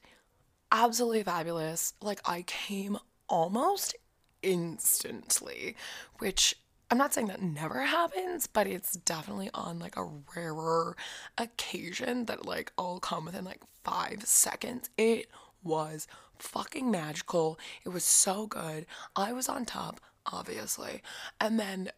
Absolutely 0.72 1.22
fabulous. 1.22 1.92
Like, 2.00 2.20
I 2.28 2.42
came 2.42 2.98
almost 3.28 3.94
instantly, 4.42 5.76
which 6.18 6.56
I'm 6.90 6.98
not 6.98 7.14
saying 7.14 7.28
that 7.28 7.42
never 7.42 7.82
happens, 7.82 8.48
but 8.48 8.66
it's 8.66 8.94
definitely 8.94 9.50
on 9.54 9.78
like 9.78 9.96
a 9.96 10.10
rarer 10.34 10.96
occasion 11.38 12.24
that 12.24 12.44
like 12.46 12.72
I'll 12.76 12.98
come 12.98 13.26
within 13.26 13.44
like 13.44 13.60
five 13.84 14.24
seconds. 14.24 14.90
It 14.96 15.28
was 15.62 16.08
fucking 16.38 16.90
magical. 16.90 17.60
It 17.84 17.90
was 17.90 18.04
so 18.04 18.46
good. 18.46 18.86
I 19.14 19.32
was 19.32 19.48
on 19.48 19.66
top, 19.66 20.00
obviously. 20.32 21.02
And 21.40 21.60
then 21.60 21.90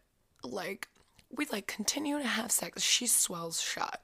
like 0.43 0.89
we 1.35 1.45
like 1.51 1.67
continue 1.67 2.17
to 2.17 2.27
have 2.27 2.51
sex. 2.51 2.81
She 2.81 3.07
swells 3.07 3.61
shut. 3.61 4.01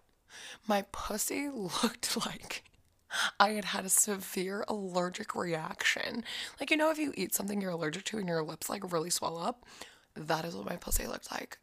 My 0.68 0.84
pussy 0.92 1.50
looked 1.54 2.18
like 2.26 2.64
I 3.40 3.52
had 3.52 3.66
had 3.66 3.86
a 3.86 3.90
severe 3.90 4.64
allergic 4.68 5.36
reaction. 5.36 6.24
Like, 6.60 6.70
you 6.72 6.78
know, 6.78 6.92
if 6.92 7.00
you 7.00 7.14
eat 7.16 7.34
something 7.34 7.62
you're 7.62 7.72
allergic 7.72 8.04
to 8.06 8.18
and 8.18 8.28
your 8.28 8.44
lips 8.44 8.70
like 8.70 8.92
really 8.92 9.10
swell 9.10 9.38
up, 9.38 9.66
that 10.16 10.46
is 10.46 10.56
what 10.56 10.66
my 10.66 10.76
pussy 10.76 11.08
looked 11.08 11.32
like. 11.32 11.58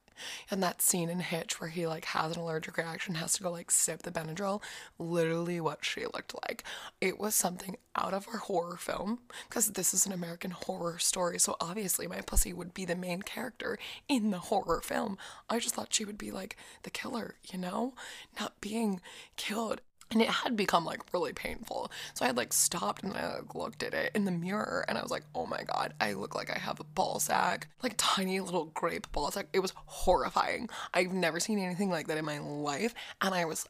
And 0.50 0.62
that 0.62 0.82
scene 0.82 1.08
in 1.08 1.20
Hitch 1.20 1.61
where 1.61 1.70
he 1.70 1.87
like 1.87 2.06
has 2.06 2.37
an 2.37 2.42
allergic 2.42 2.76
reaction, 2.76 3.16
has 3.16 3.35
to 3.35 3.42
go 3.42 3.50
like 3.50 3.70
sip 3.70 4.02
the 4.02 4.11
Benadryl, 4.11 4.62
literally 4.99 5.61
what 5.61 5.85
she 5.85 6.04
looked 6.04 6.35
like. 6.46 6.64
It 7.00 7.18
was 7.18 7.35
something 7.35 7.76
out 7.94 8.14
of 8.14 8.26
a 8.32 8.38
horror 8.38 8.76
film 8.76 9.20
because 9.49 9.73
this 9.73 9.94
is 9.94 10.06
an 10.06 10.12
American 10.12 10.50
horror 10.50 10.99
story. 10.99 11.38
So 11.38 11.56
obviously 11.61 12.06
my 12.06 12.20
pussy 12.20 12.52
would 12.52 12.75
be 12.75 12.85
the 12.85 12.96
main 12.96 13.23
character 13.23 13.78
in 14.08 14.30
the 14.30 14.38
horror 14.38 14.80
film. 14.82 15.18
I 15.49 15.58
just 15.58 15.75
thought 15.75 15.94
she 15.94 16.04
would 16.04 16.18
be 16.18 16.30
like 16.30 16.56
the 16.82 16.90
killer, 16.90 17.37
you 17.52 17.58
know, 17.58 17.94
not 18.38 18.61
being 18.61 19.00
killed 19.37 19.80
and 20.10 20.22
it 20.22 20.28
had 20.28 20.56
become 20.56 20.84
like 20.84 21.00
really 21.12 21.32
painful. 21.32 21.90
So 22.14 22.25
I 22.25 22.28
had 22.28 22.36
like 22.36 22.52
stopped 22.52 23.02
and 23.02 23.14
I 23.14 23.36
like 23.36 23.54
looked 23.54 23.82
at 23.82 23.94
it 23.94 24.12
in 24.14 24.25
the 24.25 24.30
mirror 24.30 24.84
and 24.88 24.96
I 24.96 25.02
was 25.02 25.10
like, 25.10 25.25
oh 25.34 25.46
my 25.46 25.62
god, 25.64 25.94
I 26.00 26.12
look 26.12 26.34
like 26.34 26.50
I 26.50 26.58
have 26.58 26.80
a 26.80 26.84
ball 26.84 27.18
sack, 27.18 27.68
like 27.82 27.94
tiny 27.96 28.40
little 28.40 28.66
grape 28.66 29.10
ball 29.12 29.30
sack. 29.30 29.48
It 29.52 29.60
was 29.60 29.72
horrifying. 29.76 30.68
I've 30.94 31.12
never 31.12 31.40
seen 31.40 31.58
anything 31.58 31.90
like 31.90 32.06
that 32.06 32.18
in 32.18 32.25
my 32.25 32.38
life, 32.38 32.94
and 33.20 33.34
I 33.34 33.44
was 33.44 33.66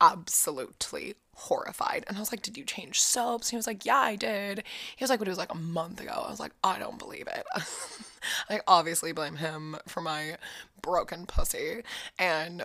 absolutely 0.00 1.14
horrified. 1.34 2.04
And 2.08 2.16
I 2.16 2.20
was 2.20 2.32
like, 2.32 2.42
Did 2.42 2.56
you 2.56 2.64
change 2.64 3.00
soaps? 3.00 3.50
He 3.50 3.56
was 3.56 3.66
like, 3.66 3.84
Yeah, 3.84 3.98
I 3.98 4.16
did. 4.16 4.64
He 4.96 5.02
was 5.02 5.10
like, 5.10 5.18
But 5.18 5.28
it 5.28 5.32
was 5.32 5.38
like 5.38 5.52
a 5.52 5.58
month 5.58 6.00
ago. 6.00 6.24
I 6.26 6.30
was 6.30 6.40
like, 6.40 6.52
I 6.64 6.78
don't 6.78 6.98
believe 6.98 7.26
it. 7.26 7.44
I 8.50 8.60
obviously 8.66 9.12
blame 9.12 9.36
him 9.36 9.76
for 9.86 10.00
my 10.00 10.36
broken 10.82 11.26
pussy. 11.26 11.82
And 12.18 12.64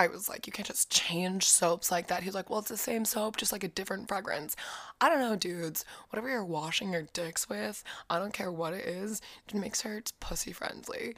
I 0.00 0.06
was 0.06 0.30
like, 0.30 0.46
you 0.46 0.52
can't 0.52 0.66
just 0.66 0.90
change 0.90 1.44
soaps 1.44 1.90
like 1.90 2.06
that. 2.06 2.22
He's 2.22 2.34
like, 2.34 2.48
well, 2.48 2.60
it's 2.60 2.70
the 2.70 2.78
same 2.78 3.04
soap, 3.04 3.36
just 3.36 3.52
like 3.52 3.64
a 3.64 3.68
different 3.68 4.08
fragrance. 4.08 4.56
I 4.98 5.10
don't 5.10 5.20
know, 5.20 5.36
dudes. 5.36 5.84
Whatever 6.08 6.30
you're 6.30 6.42
washing 6.42 6.90
your 6.90 7.06
dicks 7.12 7.50
with, 7.50 7.84
I 8.08 8.18
don't 8.18 8.32
care 8.32 8.50
what 8.50 8.72
it 8.72 8.86
is, 8.86 9.20
just 9.46 9.60
make 9.60 9.76
sure 9.76 9.98
it's 9.98 10.12
pussy 10.12 10.52
friendly. 10.52 11.14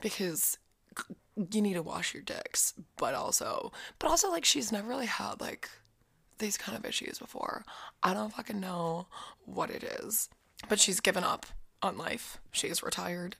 Because 0.00 0.56
you 1.36 1.60
need 1.60 1.74
to 1.74 1.82
wash 1.82 2.14
your 2.14 2.22
dicks, 2.22 2.72
but 2.96 3.14
also, 3.14 3.70
but 3.98 4.08
also, 4.08 4.30
like, 4.30 4.46
she's 4.46 4.72
never 4.72 4.88
really 4.88 5.06
had, 5.06 5.40
like, 5.40 5.68
these 6.38 6.56
kind 6.56 6.76
of 6.76 6.86
issues 6.86 7.18
before. 7.18 7.64
I 8.02 8.14
don't 8.14 8.32
fucking 8.32 8.60
know 8.60 9.08
what 9.44 9.68
it 9.68 9.84
is. 9.84 10.30
But 10.70 10.80
she's 10.80 11.00
given 11.00 11.22
up 11.22 11.44
on 11.82 11.98
life. 11.98 12.40
She's 12.50 12.82
retired 12.82 13.36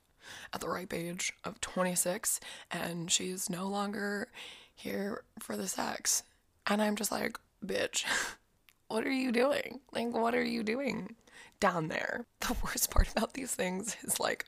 at 0.52 0.60
the 0.60 0.68
ripe 0.68 0.92
age 0.92 1.32
of 1.44 1.62
26, 1.62 2.40
and 2.70 3.10
she's 3.10 3.48
no 3.48 3.66
longer 3.66 4.28
here 4.82 5.22
for 5.38 5.56
the 5.56 5.68
sex. 5.68 6.22
And 6.66 6.82
I'm 6.82 6.96
just 6.96 7.12
like, 7.12 7.38
bitch, 7.64 8.04
what 8.88 9.06
are 9.06 9.12
you 9.12 9.32
doing? 9.32 9.80
Like, 9.92 10.12
what 10.12 10.34
are 10.34 10.44
you 10.44 10.62
doing 10.62 11.16
down 11.60 11.88
there? 11.88 12.26
The 12.40 12.56
worst 12.64 12.90
part 12.90 13.08
about 13.10 13.34
these 13.34 13.54
things 13.54 13.96
is 14.02 14.18
like, 14.18 14.46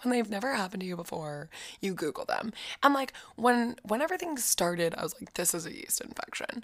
when 0.00 0.12
they've 0.12 0.30
never 0.30 0.54
happened 0.54 0.80
to 0.82 0.86
you 0.86 0.96
before, 0.96 1.50
you 1.80 1.92
Google 1.92 2.24
them. 2.24 2.52
And 2.84 2.94
like 2.94 3.12
when 3.34 3.74
when 3.82 4.00
everything 4.00 4.36
started, 4.36 4.94
I 4.96 5.02
was 5.02 5.14
like, 5.20 5.34
this 5.34 5.54
is 5.54 5.66
a 5.66 5.74
yeast 5.74 6.00
infection. 6.00 6.62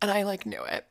And 0.00 0.10
I 0.10 0.22
like 0.22 0.46
knew 0.46 0.62
it. 0.62 0.86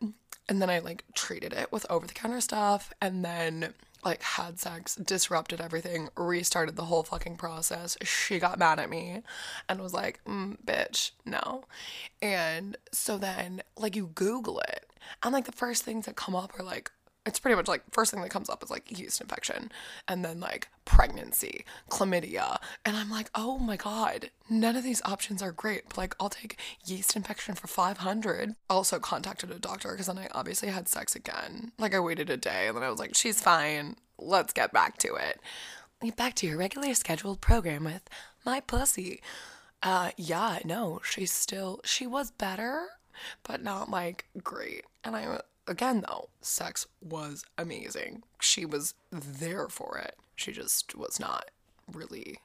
And 0.49 0.61
then 0.61 0.69
I 0.69 0.79
like 0.79 1.05
treated 1.13 1.53
it 1.53 1.71
with 1.71 1.85
over 1.89 2.05
the 2.05 2.13
counter 2.13 2.41
stuff. 2.41 2.91
And 3.01 3.23
then 3.23 3.73
like 4.05 4.21
had 4.21 4.59
sex, 4.59 4.95
disrupted 4.95 5.59
everything, 5.59 6.09
restarted 6.15 6.75
the 6.75 6.85
whole 6.85 7.03
fucking 7.03 7.35
process. 7.35 7.97
She 8.03 8.39
got 8.39 8.59
mad 8.59 8.79
at 8.79 8.89
me 8.89 9.23
and 9.67 9.81
was 9.81 9.93
like, 9.93 10.19
mm, 10.25 10.57
bitch, 10.63 11.11
no. 11.25 11.65
And 12.21 12.77
so 12.91 13.17
then 13.17 13.63
like 13.77 13.95
you 13.95 14.11
Google 14.13 14.59
it 14.59 14.89
and 15.23 15.33
like 15.33 15.45
the 15.45 15.51
first 15.51 15.83
things 15.83 16.05
that 16.05 16.15
come 16.15 16.35
up 16.35 16.57
are 16.59 16.63
like, 16.63 16.91
it's 17.25 17.39
pretty 17.39 17.55
much 17.55 17.67
like 17.67 17.81
first 17.91 18.11
thing 18.11 18.21
that 18.21 18.29
comes 18.29 18.49
up 18.49 18.63
is 18.63 18.69
like 18.69 18.97
yeast 18.97 19.19
infection 19.19 19.71
and 20.07 20.23
then 20.23 20.39
like 20.39 20.69
pregnancy, 20.85 21.65
chlamydia. 21.89 22.57
And 22.85 22.95
I'm 22.95 23.09
like, 23.09 23.29
oh 23.33 23.57
my 23.57 23.77
God, 23.77 24.29
none 24.49 24.75
of 24.75 24.83
these 24.83 25.01
options 25.03 25.41
are 25.41 25.51
great. 25.51 25.89
But 25.89 25.97
like, 25.97 26.15
I'll 26.19 26.29
take 26.29 26.59
yeast 26.85 27.15
infection 27.15 27.55
for 27.55 27.67
500. 27.67 28.55
Also 28.69 28.99
contacted 28.99 29.51
a 29.51 29.59
doctor 29.59 29.91
because 29.91 30.05
then 30.07 30.19
I 30.19 30.29
obviously 30.33 30.69
had 30.69 30.87
sex 30.87 31.15
again. 31.15 31.71
Like, 31.79 31.95
I 31.95 31.99
waited 31.99 32.29
a 32.29 32.37
day 32.37 32.67
and 32.67 32.77
then 32.77 32.83
I 32.83 32.89
was 32.89 32.99
like, 32.99 33.15
she's 33.15 33.41
fine. 33.41 33.95
Let's 34.19 34.53
get 34.53 34.71
back 34.71 34.97
to 34.99 35.15
it. 35.15 35.39
Back 36.15 36.35
to 36.35 36.47
your 36.47 36.57
regular 36.57 36.93
scheduled 36.93 37.41
program 37.41 37.85
with 37.85 38.07
my 38.45 38.59
pussy. 38.59 39.21
Uh, 39.81 40.11
yeah, 40.17 40.59
no, 40.63 41.01
she's 41.03 41.31
still, 41.31 41.81
she 41.83 42.05
was 42.05 42.29
better, 42.31 42.85
but 43.43 43.63
not 43.63 43.89
like 43.89 44.25
great. 44.43 44.83
And 45.03 45.15
I, 45.15 45.39
again, 45.67 46.03
though, 46.07 46.29
sex 46.41 46.87
was 47.01 47.45
amazing. 47.57 48.23
She 48.39 48.65
was 48.65 48.93
there 49.11 49.67
for 49.69 49.97
it. 49.97 50.15
She 50.35 50.51
just 50.51 50.95
was 50.95 51.19
not 51.19 51.51
really 51.91 52.39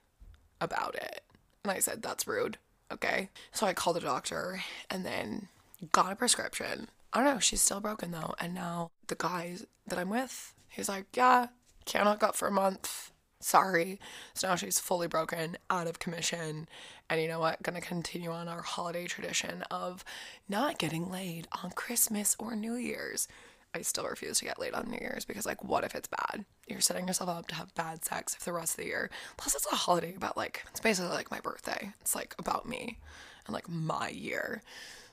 about 0.61 0.95
it. 0.95 1.23
And 1.65 1.73
I 1.73 1.79
said, 1.79 2.03
that's 2.03 2.27
rude. 2.27 2.59
Okay. 2.93 3.29
So 3.53 3.67
I 3.67 3.75
called 3.75 3.97
the 3.97 4.01
doctor 4.01 4.63
and 4.91 5.05
then 5.05 5.49
got 5.93 6.13
a 6.13 6.17
prescription. 6.17 6.89
I 7.13 7.23
don't 7.23 7.35
know. 7.35 7.41
She's 7.41 7.61
still 7.61 7.81
broken 7.81 8.11
though. 8.11 8.35
And 8.39 8.55
now 8.55 8.91
the 9.07 9.15
guy 9.15 9.57
that 9.87 9.99
I'm 9.99 10.11
with, 10.11 10.55
he's 10.69 10.89
like, 10.89 11.07
yeah, 11.15 11.49
can't 11.85 12.09
hook 12.09 12.23
up 12.23 12.37
for 12.37 12.49
a 12.49 12.53
month. 12.53 13.13
Sorry. 13.41 13.99
So 14.35 14.49
now 14.49 14.57
she's 14.57 14.79
fully 14.79 15.09
broken, 15.09 15.57
out 15.71 15.87
of 15.87 15.99
commission. 15.99 16.69
And 17.09 17.21
you 17.21 17.27
know 17.27 17.41
what? 17.41 17.63
Gonna 17.63 17.81
continue 17.81 18.31
on 18.31 18.49
our 18.49 18.63
holiday 18.63 19.07
tradition 19.07 19.63
of 19.71 20.05
not 20.49 20.79
getting 20.79 21.11
laid 21.11 21.49
on 21.63 21.71
Christmas 21.71 22.37
or 22.39 22.55
New 22.55 22.75
Year's. 22.75 23.27
I 23.75 23.83
still 23.83 24.05
refuse 24.05 24.39
to 24.41 24.45
get 24.45 24.59
laid 24.59 24.75
on 24.75 24.91
New 24.91 24.99
Year's 25.01 25.25
because, 25.25 25.47
like, 25.47 25.63
what 25.63 25.85
if 25.85 25.95
it's 25.95 26.09
bad? 26.09 26.45
You're 26.67 26.81
setting 26.81 27.07
yourself 27.07 27.31
up 27.31 27.47
to 27.49 27.55
have 27.55 27.75
bad 27.75 28.05
sex 28.05 28.35
for 28.35 28.45
the 28.45 28.53
rest 28.53 28.73
of 28.73 28.79
the 28.79 28.91
year. 28.91 29.11
Plus, 29.37 29.55
it's 29.55 29.67
a 29.73 29.77
holiday 29.77 30.15
about, 30.15 30.37
like, 30.37 30.65
it's 30.71 30.81
basically 30.81 31.13
like 31.13 31.31
my 31.31 31.41
birthday. 31.41 31.93
It's 32.01 32.17
like 32.17 32.35
about 32.39 32.69
me 32.69 32.99
and, 33.47 33.55
like, 33.55 33.69
my 33.69 34.09
year. 34.09 34.63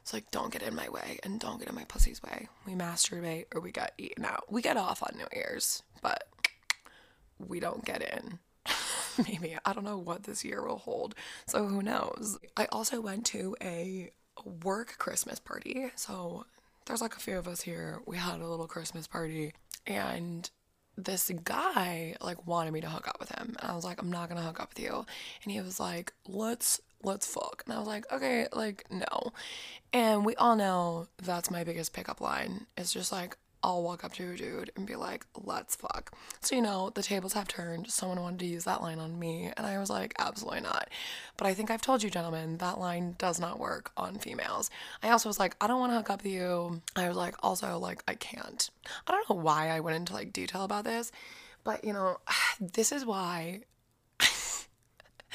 It's 0.02 0.14
like, 0.14 0.32
don't 0.32 0.52
get 0.52 0.64
in 0.64 0.74
my 0.74 0.90
way 0.90 1.20
and 1.24 1.40
don't 1.40 1.60
get 1.60 1.70
in 1.70 1.76
my 1.76 1.84
pussy's 1.84 2.24
way. 2.24 2.48
We 2.66 2.74
masturbate 2.74 3.46
or 3.54 3.62
we 3.62 3.72
get 3.72 3.94
eaten 3.98 4.26
out. 4.26 4.52
We 4.52 4.62
get 4.62 4.78
off 4.78 5.04
on 5.04 5.18
New 5.18 5.28
Year's, 5.36 5.84
but 6.02 6.28
we 7.40 7.60
don't 7.60 7.86
get 7.86 8.02
in. 8.02 8.40
Maybe. 9.18 9.58
I 9.66 9.74
don't 9.74 9.86
know 9.86 9.98
what 9.98 10.24
this 10.24 10.44
year 10.44 10.66
will 10.66 10.78
hold. 10.78 11.16
So 11.48 11.66
who 11.68 11.82
knows? 11.82 12.38
I 12.56 12.66
also 12.72 13.02
went 13.02 13.26
to 13.28 13.56
a 13.62 14.12
work 14.64 14.98
Christmas 14.98 15.40
party. 15.40 15.92
So 15.96 16.46
there's 16.86 17.02
like 17.02 17.16
a 17.16 17.20
few 17.20 17.38
of 17.38 17.48
us 17.48 17.62
here. 17.62 18.00
We 18.06 18.18
had 18.18 18.40
a 18.40 18.48
little 18.48 18.68
Christmas 18.68 19.08
party 19.08 19.54
and 19.86 20.50
this 20.98 21.32
guy 21.44 22.16
like 22.22 22.48
wanted 22.48 22.74
me 22.74 22.82
to 22.82 22.90
hook 22.90 23.08
up 23.08 23.18
with 23.20 23.30
him. 23.30 23.56
And 23.60 23.72
I 23.72 23.76
was 23.76 23.84
like, 23.84 24.02
I'm 24.02 24.10
not 24.12 24.30
gonna 24.30 24.42
hook 24.42 24.60
up 24.60 24.70
with 24.70 24.80
you. 24.80 25.06
And 25.44 25.52
he 25.52 25.62
was 25.62 25.80
like, 25.80 26.14
let's 26.28 26.82
let's 27.04 27.28
fuck. 27.28 27.64
And 27.66 27.76
I 27.76 27.80
was 27.80 27.88
like, 27.88 28.12
okay, 28.12 28.48
like 28.52 28.86
no. 28.90 29.34
And 29.94 30.26
we 30.26 30.36
all 30.36 30.56
know 30.56 31.08
that's 31.22 31.52
my 31.52 31.64
biggest 31.64 31.94
pickup 31.94 32.20
line. 32.20 32.66
It's 32.76 32.94
just 32.94 33.12
like 33.12 33.38
I'll 33.68 33.84
walk 33.84 34.06
up 34.06 34.14
to 34.14 34.32
a 34.32 34.36
dude 34.38 34.72
and 34.78 34.88
be 34.88 34.96
like, 34.96 35.26
let's 35.44 35.76
fuck. 35.76 36.14
So, 36.40 36.56
you 36.56 36.62
know, 36.62 36.90
the 36.90 37.04
tables 37.04 37.34
have 37.34 37.50
turned. 37.50 37.92
Someone 37.92 38.22
wanted 38.22 38.40
to 38.40 38.46
use 38.46 38.64
that 38.64 38.82
line 38.82 38.98
on 38.98 39.20
me, 39.20 39.52
and 39.58 39.68
I 39.68 39.78
was 39.78 39.90
like, 39.90 40.14
absolutely 40.18 40.62
not. 40.62 40.88
But 41.36 41.48
I 41.48 41.54
think 41.54 41.70
I've 41.70 41.82
told 41.82 42.02
you, 42.02 42.10
gentlemen, 42.10 42.60
that 42.60 42.80
line 42.80 43.16
does 43.18 43.42
not 43.42 43.60
work 43.60 43.92
on 43.98 44.20
females. 44.20 44.70
I 45.04 45.10
also 45.10 45.28
was 45.28 45.38
like, 45.38 45.54
I 45.60 45.68
don't 45.68 45.82
want 45.82 45.92
to 45.92 45.98
hook 45.98 46.10
up 46.10 46.24
with 46.24 46.32
you. 46.32 46.82
I 46.96 47.10
was 47.10 47.18
like, 47.18 47.36
also, 47.44 47.78
like, 47.78 48.02
I 48.08 48.14
can't. 48.14 48.70
I 49.06 49.12
don't 49.12 49.30
know 49.30 49.36
why 49.36 49.68
I 49.68 49.82
went 49.82 49.98
into 49.98 50.14
like 50.14 50.32
detail 50.32 50.64
about 50.64 50.86
this, 50.86 51.12
but 51.66 51.84
you 51.84 51.92
know, 51.92 52.20
this 52.62 52.94
is 52.94 53.06
why 53.06 53.64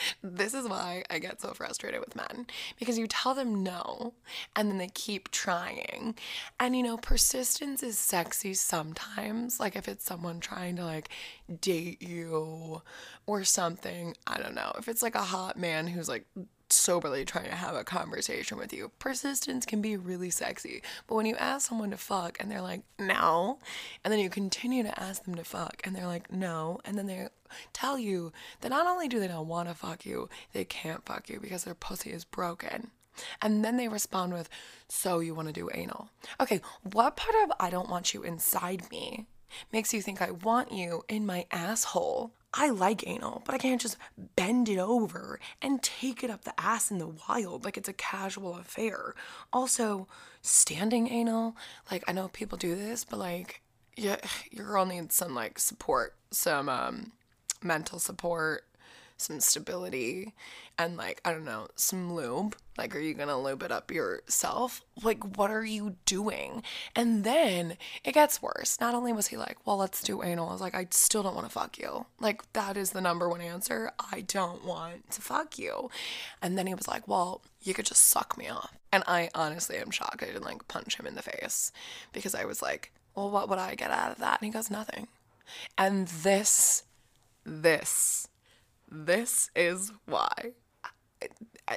this 0.23 0.55
is 0.55 0.69
why 0.69 1.05
I 1.11 1.19
get 1.19 1.41
so 1.41 1.53
frustrated 1.53 2.01
with 2.01 2.17
men 2.17 2.47
because 2.79 2.99
you 2.99 3.07
tell 3.07 3.35
them 3.35 3.63
no 3.63 4.15
and 4.57 4.71
then 4.71 4.79
they 4.79 4.89
keep 4.89 5.31
trying. 5.31 6.15
And 6.59 6.77
you 6.77 6.83
know, 6.83 6.97
persistence 6.97 7.83
is 7.83 7.99
sexy 7.99 8.55
sometimes. 8.55 9.61
Like 9.61 9.77
if 9.77 9.89
it's 9.89 10.05
someone 10.05 10.41
trying 10.41 10.77
to 10.77 10.85
like 10.85 11.09
date 11.61 12.03
you 12.03 12.83
or 13.27 13.45
something, 13.45 14.15
I 14.27 14.39
don't 14.39 14.55
know. 14.55 14.73
If 14.79 14.89
it's 14.89 15.03
like 15.03 15.15
a 15.15 15.21
hot 15.23 15.59
man 15.59 15.87
who's 15.87 16.09
like 16.09 16.27
soberly 16.73 17.25
trying 17.25 17.51
to 17.51 17.55
have 17.55 17.75
a 17.75 17.85
conversation 17.85 18.59
with 18.59 18.73
you. 18.73 18.91
Persistence 18.99 19.67
can 19.67 19.81
be 19.81 19.97
really 19.97 20.31
sexy. 20.31 20.83
But 21.07 21.15
when 21.15 21.27
you 21.27 21.37
ask 21.37 21.69
someone 21.69 21.91
to 21.91 21.97
fuck 21.97 22.37
and 22.41 22.51
they're 22.51 22.63
like, 22.63 22.83
no, 22.99 23.59
and 24.05 24.13
then 24.13 24.21
you 24.21 24.31
continue 24.31 24.83
to 24.83 25.01
ask 25.01 25.25
them 25.25 25.35
to 25.35 25.45
fuck 25.45 25.83
and 25.85 25.95
they're 25.95 26.07
like, 26.07 26.33
no, 26.33 26.81
and 26.85 26.97
then 26.97 27.07
they 27.07 27.29
tell 27.73 27.99
you 27.99 28.33
that 28.61 28.71
not 28.71 28.87
only 28.87 29.09
do 29.09 29.21
they 29.21 29.29
not 29.29 29.47
want 29.47 29.69
to 29.69 29.75
fuck 29.75 30.07
you, 30.07 30.29
they 30.53 30.65
can't 30.65 31.05
fuck 31.05 31.29
you 31.29 31.39
because 31.41 31.65
their 31.65 31.75
pussy 31.75 32.11
is 32.11 32.25
broken. 32.25 32.91
And 33.43 33.65
then 33.65 33.77
they 33.77 33.89
respond 33.89 34.33
with, 34.33 34.49
so 34.89 35.19
you 35.21 35.35
want 35.35 35.49
to 35.49 35.53
do 35.53 35.69
anal. 35.75 36.09
Okay, 36.41 36.61
what 36.83 37.17
part 37.17 37.35
of 37.45 37.53
I 37.61 37.69
don't 37.69 37.91
want 37.91 38.15
you 38.15 38.23
inside 38.23 38.91
me 38.91 39.27
makes 39.73 39.93
you 39.93 40.03
think 40.03 40.21
I 40.21 40.31
want 40.31 40.73
you 40.73 41.05
in 41.09 41.27
my 41.27 41.47
asshole? 41.51 42.33
I 42.55 42.69
like 42.69 43.07
anal, 43.07 43.43
but 43.47 43.55
I 43.55 43.59
can't 43.59 43.81
just 43.81 43.97
bend 44.37 44.69
it 44.69 44.79
over 44.79 45.41
and 45.63 45.83
take 45.83 46.23
it 46.23 46.31
up 46.31 46.45
the 46.45 46.59
ass 46.61 46.91
in 46.91 46.99
the 46.99 47.15
wild 47.29 47.65
like 47.65 47.79
it's 47.79 47.89
a 47.89 47.95
casual 47.95 48.57
affair. 48.57 49.15
Also, 49.53 50.07
standing 50.43 51.09
anal, 51.09 51.57
like 51.91 52.05
I 52.07 52.13
know 52.13 52.29
people 52.29 52.59
do 52.59 52.75
this, 52.75 53.05
but 53.05 53.19
like 53.19 53.63
yeah, 53.97 54.17
your 54.51 54.67
girl 54.67 54.87
needs 54.87 55.15
some 55.15 55.35
like 55.35 55.59
support, 55.59 56.15
some 56.31 56.69
um 56.69 57.13
mental 57.63 57.99
support, 57.99 58.65
some 59.23 59.41
stability, 59.41 60.35
and 60.79 60.97
like, 60.97 61.21
I 61.25 61.33
don't 61.33 61.45
know, 61.45 61.69
some 61.77 62.13
lube. 62.13 62.57
Like, 62.79 62.97
are 62.97 63.01
you 63.01 63.15
gonna 63.15 63.41
lube 63.41 63.63
it 63.63 63.71
up 63.73 63.91
yourself? 63.91 64.83
Like, 65.03 65.37
what 65.37 65.51
are 65.51 65.65
you 65.65 65.97
doing? 66.07 66.63
And 66.97 67.25
then 67.25 67.77
it 68.05 68.13
gets 68.13 68.41
worse. 68.43 68.81
Not 68.81 68.95
only 68.95 69.13
was 69.13 69.29
he 69.29 69.37
like, 69.37 69.59
well, 69.67 69.77
let's 69.77 70.03
do 70.03 70.23
anal, 70.23 70.49
I 70.49 70.53
was 70.53 70.61
like, 70.61 70.75
I 70.75 70.87
still 70.91 71.23
don't 71.23 71.35
wanna 71.35 71.49
fuck 71.49 71.79
you. 71.79 72.07
Like, 72.21 72.51
that 72.55 72.77
is 72.77 72.93
the 72.93 73.01
number 73.01 73.29
one 73.29 73.41
answer. 73.41 73.93
I 74.13 74.23
don't 74.23 74.65
want 74.65 75.11
to 75.13 75.23
fuck 75.23 75.59
you. 75.59 75.91
And 76.41 76.57
then 76.57 76.67
he 76.67 76.75
was 76.75 76.89
like, 76.89 77.07
well, 77.07 77.43
you 77.63 77.75
could 77.75 77.87
just 77.87 78.07
suck 78.07 78.37
me 78.37 78.49
off. 78.49 78.73
And 78.93 79.05
I 79.07 79.31
honestly 79.35 79.77
am 79.77 79.91
shocked 79.91 80.23
I 80.23 80.27
didn't 80.27 80.45
like 80.45 80.69
punch 80.69 80.99
him 80.99 81.07
in 81.07 81.15
the 81.15 81.23
face 81.23 81.73
because 82.13 82.35
I 82.35 82.45
was 82.45 82.61
like, 82.61 82.93
well, 83.15 83.31
what 83.31 83.49
would 83.49 83.59
I 83.59 83.75
get 83.75 83.91
out 83.91 84.13
of 84.13 84.19
that? 84.19 84.41
And 84.41 84.47
he 84.47 84.53
goes, 84.53 84.71
nothing. 84.71 85.09
And 85.77 86.09
this, 86.09 86.85
this, 87.45 88.29
this 88.93 89.51
is 89.57 89.91
why. 90.05 90.53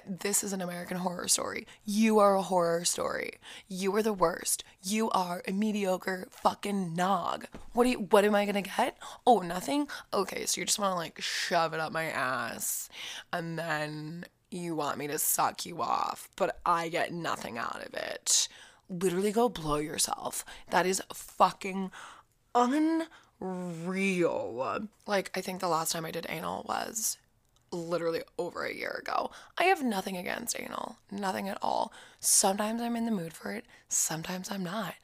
This 0.06 0.44
is 0.44 0.52
an 0.52 0.62
American 0.62 0.98
horror 0.98 1.28
story. 1.28 1.66
You 1.86 2.20
are 2.20 2.36
a 2.36 2.42
horror 2.42 2.84
story. 2.84 3.34
You 3.70 3.96
are 3.96 4.04
the 4.04 4.14
worst. 4.14 4.64
You 4.82 5.10
are 5.12 5.42
a 5.48 5.52
mediocre 5.52 6.28
fucking 6.30 6.94
nog. 6.94 7.46
What 7.74 7.86
do 7.86 7.92
you 7.92 8.00
what 8.00 8.26
am 8.26 8.36
I 8.36 8.46
gonna 8.46 8.64
get? 8.64 8.98
Oh, 9.26 9.40
nothing? 9.40 9.88
Okay, 10.14 10.46
so 10.46 10.60
you 10.60 10.66
just 10.66 10.80
wanna 10.80 10.96
like 10.96 11.22
shove 11.22 11.74
it 11.74 11.80
up 11.80 11.94
my 11.94 12.06
ass 12.06 12.90
and 13.32 13.58
then 13.58 14.26
you 14.52 14.76
want 14.76 14.98
me 14.98 15.08
to 15.08 15.18
suck 15.20 15.66
you 15.66 15.82
off, 15.82 16.28
but 16.36 16.60
I 16.66 16.90
get 16.90 17.14
nothing 17.14 17.58
out 17.58 17.86
of 17.86 17.94
it. 17.94 18.48
Literally 18.90 19.32
go 19.32 19.50
blow 19.50 19.78
yourself. 19.78 20.44
That 20.70 20.86
is 20.86 21.02
fucking 21.14 21.92
unreal. 23.46 24.88
Like, 25.06 25.32
I 25.36 25.42
think 25.42 25.60
the 25.60 25.68
last 25.68 25.92
time 25.92 26.06
I 26.06 26.12
did 26.12 26.26
anal 26.30 26.66
was 26.68 27.18
literally 27.72 28.22
over 28.38 28.64
a 28.64 28.74
year 28.74 29.02
ago. 29.02 29.32
I 29.58 29.66
have 29.66 29.84
nothing 29.84 30.18
against 30.18 30.60
anal, 30.60 30.98
nothing 31.12 31.50
at 31.50 31.58
all. 31.62 31.92
Sometimes 32.20 32.82
I'm 32.82 32.96
in 32.96 33.06
the 33.06 33.12
mood 33.12 33.34
for 33.34 33.52
it, 33.52 33.66
sometimes 33.90 34.52
I'm 34.52 34.64
not. 34.64 34.96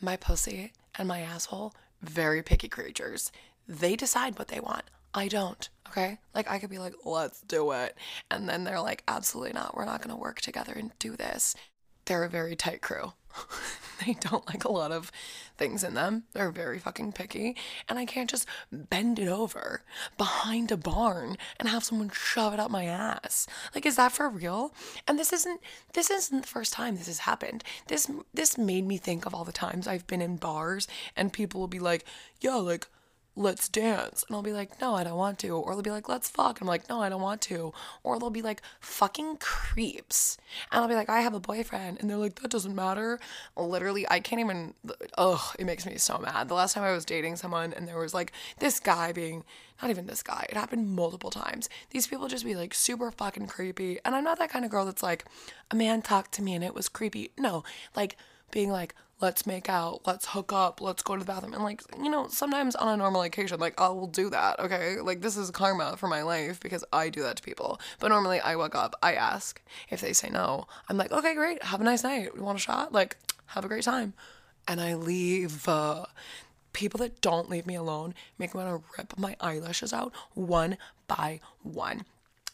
My 0.00 0.16
pussy 0.16 0.72
and 0.98 1.08
my 1.08 1.20
asshole, 1.20 1.74
very 2.02 2.42
picky 2.42 2.68
creatures. 2.68 3.32
They 3.68 3.96
decide 3.96 4.38
what 4.38 4.48
they 4.48 4.60
want. 4.60 4.84
I 5.14 5.28
don't, 5.28 5.68
okay? 5.88 6.18
Like, 6.34 6.50
I 6.50 6.58
could 6.58 6.70
be 6.70 6.78
like, 6.78 6.94
let's 7.04 7.40
do 7.40 7.72
it. 7.72 7.96
And 8.30 8.48
then 8.48 8.64
they're 8.64 8.80
like, 8.80 9.02
absolutely 9.08 9.54
not. 9.54 9.74
We're 9.74 9.86
not 9.86 10.02
gonna 10.02 10.16
work 10.16 10.40
together 10.40 10.74
and 10.74 10.92
do 10.98 11.16
this. 11.16 11.56
They're 12.06 12.24
a 12.24 12.28
very 12.28 12.56
tight 12.56 12.80
crew. 12.80 13.12
they 14.06 14.14
don't 14.14 14.46
like 14.46 14.64
a 14.64 14.72
lot 14.72 14.92
of 14.92 15.10
things 15.56 15.82
in 15.82 15.94
them. 15.94 16.24
They're 16.32 16.50
very 16.50 16.78
fucking 16.78 17.12
picky. 17.12 17.56
And 17.88 17.98
I 17.98 18.04
can't 18.04 18.30
just 18.30 18.46
bend 18.70 19.18
it 19.18 19.28
over 19.28 19.82
behind 20.16 20.70
a 20.70 20.76
barn 20.76 21.36
and 21.58 21.68
have 21.68 21.84
someone 21.84 22.10
shove 22.10 22.54
it 22.54 22.60
up 22.60 22.70
my 22.70 22.84
ass. 22.84 23.46
Like, 23.74 23.86
is 23.86 23.96
that 23.96 24.12
for 24.12 24.28
real? 24.28 24.74
And 25.06 25.18
this 25.18 25.32
isn't 25.32 25.60
this 25.94 26.10
isn't 26.10 26.42
the 26.42 26.48
first 26.48 26.72
time 26.72 26.96
this 26.96 27.06
has 27.06 27.20
happened. 27.20 27.64
This 27.88 28.10
this 28.34 28.58
made 28.58 28.86
me 28.86 28.96
think 28.96 29.26
of 29.26 29.34
all 29.34 29.44
the 29.44 29.52
times 29.52 29.86
I've 29.86 30.06
been 30.06 30.22
in 30.22 30.36
bars 30.36 30.86
and 31.16 31.32
people 31.32 31.60
will 31.60 31.68
be 31.68 31.80
like, 31.80 32.04
yeah, 32.40 32.56
like 32.56 32.86
let's 33.36 33.68
dance. 33.68 34.24
And 34.26 34.34
I'll 34.34 34.42
be 34.42 34.54
like, 34.54 34.80
no, 34.80 34.94
I 34.94 35.04
don't 35.04 35.18
want 35.18 35.38
to. 35.40 35.50
Or 35.50 35.74
they'll 35.74 35.82
be 35.82 35.90
like, 35.90 36.08
let's 36.08 36.28
fuck. 36.28 36.58
And 36.58 36.62
I'm 36.62 36.68
like, 36.68 36.88
no, 36.88 37.02
I 37.02 37.10
don't 37.10 37.20
want 37.20 37.42
to. 37.42 37.72
Or 38.02 38.18
they'll 38.18 38.30
be 38.30 38.42
like, 38.42 38.62
fucking 38.80 39.36
creeps. 39.36 40.38
And 40.72 40.80
I'll 40.80 40.88
be 40.88 40.94
like, 40.94 41.10
I 41.10 41.20
have 41.20 41.34
a 41.34 41.40
boyfriend. 41.40 41.98
And 42.00 42.08
they're 42.08 42.16
like, 42.16 42.40
that 42.40 42.50
doesn't 42.50 42.74
matter. 42.74 43.20
Literally, 43.56 44.06
I 44.10 44.20
can't 44.20 44.40
even, 44.40 44.72
ugh, 45.18 45.54
it 45.58 45.66
makes 45.66 45.84
me 45.84 45.98
so 45.98 46.18
mad. 46.18 46.48
The 46.48 46.54
last 46.54 46.72
time 46.72 46.82
I 46.84 46.92
was 46.92 47.04
dating 47.04 47.36
someone 47.36 47.74
and 47.74 47.86
there 47.86 47.98
was 47.98 48.14
like 48.14 48.32
this 48.58 48.80
guy 48.80 49.12
being, 49.12 49.44
not 49.82 49.90
even 49.90 50.06
this 50.06 50.22
guy, 50.22 50.46
it 50.48 50.56
happened 50.56 50.88
multiple 50.88 51.30
times. 51.30 51.68
These 51.90 52.06
people 52.06 52.28
just 52.28 52.44
be 52.44 52.54
like 52.54 52.72
super 52.72 53.10
fucking 53.10 53.48
creepy. 53.48 53.98
And 54.04 54.16
I'm 54.16 54.24
not 54.24 54.38
that 54.38 54.50
kind 54.50 54.64
of 54.64 54.70
girl 54.70 54.86
that's 54.86 55.02
like, 55.02 55.26
a 55.70 55.76
man 55.76 56.00
talked 56.00 56.32
to 56.32 56.42
me 56.42 56.54
and 56.54 56.64
it 56.64 56.74
was 56.74 56.88
creepy. 56.88 57.32
No, 57.38 57.64
like 57.94 58.16
being 58.50 58.70
like, 58.70 58.94
let's 59.20 59.46
make 59.46 59.68
out, 59.68 60.02
let's 60.06 60.26
hook 60.26 60.52
up, 60.52 60.80
let's 60.80 61.02
go 61.02 61.14
to 61.14 61.20
the 61.20 61.24
bathroom. 61.24 61.54
And 61.54 61.62
like, 61.62 61.82
you 62.02 62.10
know, 62.10 62.28
sometimes 62.28 62.76
on 62.76 62.88
a 62.88 62.96
normal 62.96 63.22
occasion, 63.22 63.58
like 63.58 63.80
I 63.80 63.88
will 63.88 64.06
do 64.06 64.28
that, 64.30 64.60
okay? 64.60 65.00
Like 65.00 65.20
this 65.20 65.36
is 65.36 65.50
karma 65.50 65.96
for 65.96 66.06
my 66.06 66.22
life 66.22 66.60
because 66.60 66.84
I 66.92 67.08
do 67.08 67.22
that 67.22 67.36
to 67.36 67.42
people. 67.42 67.80
But 67.98 68.08
normally 68.08 68.40
I 68.40 68.56
wake 68.56 68.74
up, 68.74 68.94
I 69.02 69.14
ask. 69.14 69.60
If 69.90 70.00
they 70.00 70.12
say 70.12 70.28
no, 70.30 70.66
I'm 70.88 70.96
like, 70.96 71.12
okay, 71.12 71.34
great, 71.34 71.62
have 71.62 71.80
a 71.80 71.84
nice 71.84 72.04
night. 72.04 72.30
You 72.36 72.42
want 72.42 72.58
a 72.58 72.60
shot? 72.60 72.92
Like, 72.92 73.16
have 73.46 73.64
a 73.64 73.68
great 73.68 73.84
time. 73.84 74.14
And 74.68 74.80
I 74.80 74.94
leave. 74.94 75.68
Uh, 75.68 76.06
people 76.76 76.98
that 76.98 77.22
don't 77.22 77.48
leave 77.48 77.66
me 77.66 77.74
alone 77.74 78.14
make 78.38 78.54
me 78.54 78.62
want 78.62 78.82
to 78.82 78.90
rip 78.98 79.18
my 79.18 79.34
eyelashes 79.40 79.94
out 79.94 80.12
one 80.34 80.76
by 81.08 81.40
one. 81.62 82.04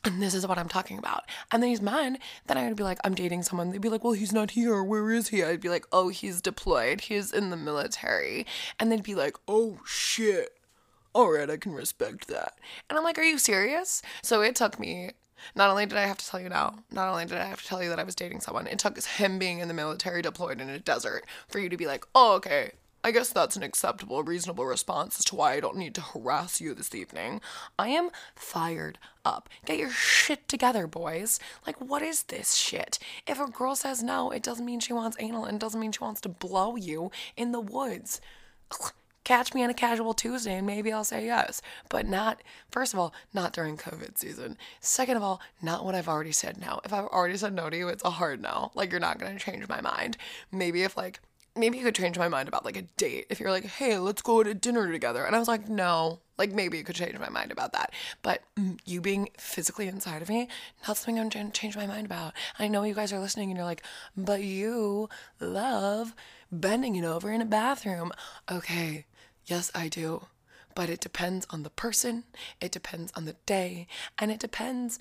And 0.05 0.21
this 0.21 0.35
is 0.35 0.47
what 0.47 0.59
I'm 0.59 0.69
talking 0.69 0.99
about. 0.99 1.25
And 1.53 1.63
then 1.63 1.71
these 1.71 1.81
men, 1.81 2.19
then 2.47 2.59
I 2.59 2.67
would 2.67 2.77
be 2.77 2.83
like, 2.83 2.99
I'm 3.05 3.15
dating 3.15 3.45
someone. 3.45 3.71
They'd 3.71 3.81
be 3.81 3.89
like, 3.89 4.03
well, 4.03 4.15
he's 4.15 4.33
not 4.33 4.53
here. 4.53 4.83
Where 4.83 5.13
is 5.13 5.29
he? 5.29 5.45
I'd 5.45 5.61
be 5.61 5.69
like, 5.69 5.87
oh, 5.93 6.09
he's 6.09 6.41
deployed. 6.41 7.03
He's 7.03 7.33
in 7.33 7.51
the 7.51 7.57
military. 7.57 8.45
And 8.81 8.91
they'd 8.91 9.03
be 9.03 9.15
like, 9.15 9.37
oh, 9.47 9.79
shit. 9.87 10.59
All 11.13 11.31
right, 11.31 11.49
I 11.49 11.57
can 11.57 11.73
respect 11.73 12.27
that. 12.29 12.55
And 12.89 12.99
I'm 12.99 13.05
like, 13.05 13.19
are 13.19 13.23
you 13.23 13.39
serious? 13.39 14.03
So 14.23 14.41
it 14.41 14.57
took 14.57 14.81
me. 14.81 15.11
Not 15.55 15.71
only 15.71 15.87
did 15.87 15.99
I 15.99 16.07
have 16.07 16.19
to 16.19 16.27
tell 16.27 16.41
you 16.41 16.49
now, 16.49 16.79
not 16.91 17.09
only 17.09 17.27
did 17.27 17.39
I 17.39 17.45
have 17.45 17.63
to 17.63 17.69
tell 17.69 17.83
you 17.83 17.89
that 17.89 17.99
I 17.99 18.05
was 18.05 18.15
dating 18.15 18.41
someone, 18.41 18.67
it 18.67 18.79
took 18.79 19.01
him 19.03 19.39
being 19.39 19.59
in 19.59 19.69
the 19.69 19.75
military 19.75 20.23
deployed 20.23 20.61
in 20.61 20.69
a 20.69 20.79
desert 20.79 21.27
for 21.49 21.59
you 21.59 21.69
to 21.69 21.77
be 21.77 21.87
like, 21.87 22.07
oh, 22.15 22.35
okay, 22.35 22.73
I 23.05 23.11
guess 23.11 23.31
that's 23.31 23.57
an 23.57 23.65
acceptable, 23.65 24.23
reasonable 24.23 24.65
response 24.65 25.19
as 25.19 25.25
to 25.27 25.35
why 25.35 25.55
I 25.55 25.61
don't 25.61 25.77
need 25.77 25.95
to 25.97 26.01
harass 26.01 26.61
you 26.61 26.73
this 26.73 26.95
evening. 26.95 27.41
I 27.77 27.89
am 27.89 28.11
fired 28.37 28.99
up. 29.25 29.49
Get 29.65 29.79
your 29.79 29.91
shit 29.91 30.47
together, 30.47 30.87
boys. 30.87 31.41
Like, 31.67 31.81
what 31.81 32.03
is 32.03 32.25
this 32.25 32.55
shit? 32.55 33.01
If 33.27 33.41
a 33.41 33.51
girl 33.51 33.75
says 33.75 34.05
no, 34.05 34.31
it 34.31 34.45
doesn't 34.45 34.65
mean 34.65 34.79
she 34.79 34.93
wants 34.93 35.17
anal 35.19 35.47
and 35.47 35.59
doesn't 35.59 35.81
mean 35.81 35.91
she 35.91 36.05
wants 36.05 36.21
to 36.21 36.29
blow 36.29 36.77
you 36.77 37.11
in 37.37 37.51
the 37.51 37.61
woods. 37.61 38.21
Catch 39.25 39.53
me 39.53 39.65
on 39.65 39.71
a 39.71 39.75
casual 39.75 40.15
Tuesday 40.15 40.55
and 40.55 40.67
maybe 40.67 40.93
I'll 40.93 41.03
say 41.03 41.27
yes. 41.27 41.61
But 41.89 42.07
not, 42.07 42.41
first 42.71 42.93
of 42.93 43.01
all, 43.01 43.13
not 43.35 43.53
during 43.53 43.77
COVID 43.77 44.17
season. 44.17 44.57
Second 44.81 45.17
of 45.17 45.25
all, 45.25 45.41
not 45.61 45.85
what 45.85 45.97
I've 45.97 46.09
already 46.09 46.33
said 46.33 46.57
no. 46.57 46.81
If 46.85 46.93
I've 46.93 47.07
already 47.07 47.37
said 47.37 47.53
no 47.53 47.69
to 47.69 47.77
you, 47.77 47.89
it's 47.89 48.05
a 48.05 48.11
hard 48.11 48.41
no. 48.41 48.71
Like, 48.77 48.93
you're 48.93 49.01
not 49.01 49.19
gonna 49.19 49.41
change 49.41 49.69
my 49.69 49.81
mind. 49.81 50.17
Maybe 50.53 50.83
if, 50.85 50.97
like, 50.97 51.21
maybe 51.55 51.79
you 51.79 51.85
could 51.85 51.95
change 51.95 52.19
my 52.19 52.29
mind 52.29 52.49
about 52.49 52.65
like 52.65 52.77
a 52.77 52.83
date 52.83 53.27
if 53.29 53.39
you're 53.39 53.51
like, 53.51 53.65
hey, 53.65 53.99
let's 53.99 54.23
go 54.23 54.43
to 54.43 54.55
dinner 54.55 54.91
together. 54.91 55.25
And 55.25 55.37
I 55.37 55.39
was 55.39 55.49
like, 55.49 55.69
no, 55.69 56.21
like 56.39 56.53
maybe 56.53 56.79
you 56.79 56.85
could 56.85 56.97
change 56.97 57.19
my 57.19 57.29
mind 57.29 57.53
about 57.53 57.73
that. 57.73 57.93
But 58.23 58.43
mm, 58.59 58.79
you 58.85 59.01
being 59.01 59.29
physically 59.39 59.87
inside 59.87 60.23
of 60.23 60.29
me, 60.29 60.49
not 60.87 60.97
something 60.97 61.19
I'm 61.19 61.31
trying 61.31 61.51
to 61.51 61.61
change 61.61 61.77
my 61.77 61.87
mind 61.87 62.07
about. 62.07 62.33
I 62.59 62.69
know 62.69 62.85
you 62.85 62.95
guys 62.95 63.13
are 63.13 63.21
listening 63.21 63.51
and 63.51 63.57
you're 63.57 63.67
like, 63.67 63.83
but 64.17 64.43
you 64.43 65.09
love 65.41 66.15
bending 66.51 66.97
it 66.97 67.05
over 67.05 67.31
in 67.31 67.43
a 67.43 67.47
bathroom. 67.47 68.13
Okay, 68.51 69.07
yes, 69.47 69.71
I 69.75 69.89
do. 69.89 70.27
But 70.75 70.89
it 70.89 71.01
depends 71.01 71.47
on 71.51 71.65
the 71.65 71.71
person, 71.71 72.25
it 72.61 72.73
depends 72.73 73.13
on 73.15 73.27
the 73.27 73.37
day, 73.45 73.87
and 74.19 74.31
it 74.31 74.41
depends 74.41 74.99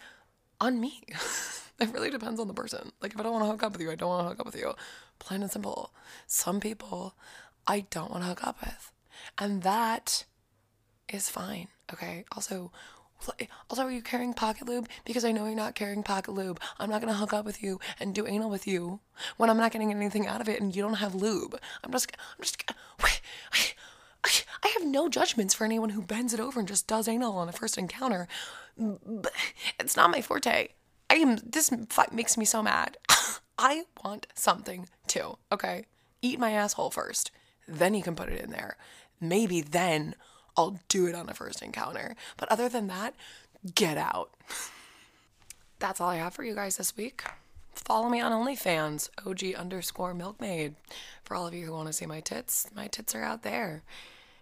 on 0.60 0.82
me. 0.82 1.04
it 1.82 1.94
really 1.94 2.10
depends 2.10 2.40
on 2.40 2.48
the 2.48 2.54
person. 2.54 2.92
Like, 3.02 3.14
if 3.14 3.20
I 3.20 3.24
don't 3.24 3.34
want 3.34 3.44
to 3.46 3.52
hook 3.52 3.64
up 3.64 3.74
with 3.74 3.82
you, 3.82 3.92
I 3.92 3.96
don't 3.96 4.10
want 4.10 4.24
to 4.24 4.30
hook 4.30 4.40
up 4.40 4.46
with 4.46 4.56
you. 4.56 4.74
Plain 5.20 5.42
and 5.42 5.52
simple. 5.52 5.94
Some 6.28 6.60
people 6.60 7.16
I 7.68 7.86
don't 7.90 8.12
want 8.12 8.24
to 8.24 8.30
hook 8.30 8.46
up 8.46 8.62
with. 8.62 8.92
And 9.38 9.64
that 9.64 10.26
is 11.10 11.30
fine. 11.30 11.68
Okay. 11.92 12.26
Also, 12.32 12.72
also, 13.70 13.84
are 13.84 13.92
you 13.92 14.02
carrying 14.02 14.34
pocket 14.34 14.68
lube? 14.68 14.90
Because 15.06 15.24
I 15.24 15.32
know 15.32 15.46
you're 15.46 15.56
not 15.56 15.76
carrying 15.76 16.04
pocket 16.04 16.32
lube. 16.32 16.60
I'm 16.80 16.90
not 16.90 17.02
gonna 17.02 17.14
hook 17.14 17.34
up 17.34 17.46
with 17.46 17.62
you 17.62 17.80
and 18.00 18.16
do 18.16 18.26
anal 18.26 18.50
with 18.50 18.66
you 18.66 19.00
when 19.38 19.50
I'm 19.50 19.58
not 19.58 19.72
getting 19.72 19.92
anything 19.92 20.26
out 20.26 20.42
of 20.42 20.50
it 20.50 20.60
and 20.60 20.76
you 20.76 20.82
don't 20.82 20.96
have 20.96 21.14
lube. 21.14 21.60
I'm 21.84 21.92
just, 21.92 22.12
I'm 22.38 22.44
just. 22.44 22.64
I 24.64 24.68
have 24.80 24.86
no 24.86 25.10
judgments 25.10 25.54
for 25.54 25.66
anyone 25.66 25.90
who 25.90 26.02
bends 26.02 26.34
it 26.34 26.40
over 26.40 26.60
and 26.60 26.68
just 26.68 26.88
does 26.88 27.08
anal 27.08 27.38
on 27.38 27.50
a 27.50 27.52
first 27.52 27.78
encounter. 27.78 28.28
But 28.78 29.34
it's 29.80 29.96
not 29.96 30.12
my 30.12 30.22
forte. 30.22 30.70
I 31.12 31.16
am. 31.16 31.38
This 31.46 31.70
makes 32.14 32.38
me 32.38 32.46
so 32.46 32.64
mad. 32.64 32.96
I 33.58 33.84
want 34.02 34.28
something 34.34 34.88
too. 35.08 35.38
Okay, 35.52 35.84
eat 36.22 36.40
my 36.40 36.52
asshole 36.52 36.90
first, 36.90 37.32
then 37.68 37.94
you 37.94 38.02
can 38.02 38.16
put 38.16 38.30
it 38.30 38.42
in 38.42 38.52
there. 38.52 38.78
Maybe 39.20 39.60
then 39.60 40.16
I'll 40.56 40.80
do 40.88 41.08
it 41.08 41.16
on 41.16 41.28
a 41.28 41.34
first 41.34 41.62
encounter. 41.62 42.16
But 42.38 42.50
other 42.50 42.70
than 42.70 42.88
that, 42.88 43.14
get 43.76 43.98
out. 43.98 44.32
That's 45.80 46.00
all 46.00 46.10
I 46.10 46.16
have 46.16 46.34
for 46.34 46.46
you 46.46 46.56
guys 46.56 46.78
this 46.78 46.96
week. 46.96 47.24
Follow 47.74 48.08
me 48.08 48.22
on 48.22 48.32
OnlyFans, 48.32 49.10
OG 49.26 49.56
underscore 49.56 50.14
milkmaid. 50.14 50.76
For 51.24 51.36
all 51.36 51.46
of 51.46 51.54
you 51.54 51.66
who 51.66 51.74
want 51.74 51.88
to 51.88 51.94
see 51.94 52.06
my 52.06 52.22
tits, 52.22 52.70
my 52.74 52.88
tits 52.88 53.16
are 53.16 53.24
out 53.24 53.44
there. 53.44 53.84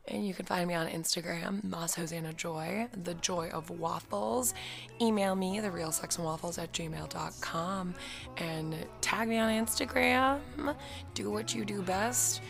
And 0.09 0.25
you 0.25 0.33
can 0.33 0.45
find 0.45 0.67
me 0.67 0.73
on 0.73 0.87
Instagram, 0.87 1.63
Moss 1.63 1.93
Hosanna 1.93 2.33
Joy, 2.33 2.87
the 3.03 3.13
joy 3.15 3.49
of 3.49 3.69
waffles. 3.69 4.53
Email 4.99 5.35
me, 5.35 5.59
the 5.59 5.69
real 5.69 5.91
sex 5.91 6.17
and 6.17 6.25
waffles 6.25 6.57
at 6.57 6.73
gmail.com, 6.73 7.93
and 8.37 8.75
tag 9.01 9.27
me 9.27 9.37
on 9.37 9.49
Instagram. 9.51 10.39
Do 11.13 11.29
what 11.29 11.53
you 11.53 11.63
do 11.63 11.81
best. 11.83 12.41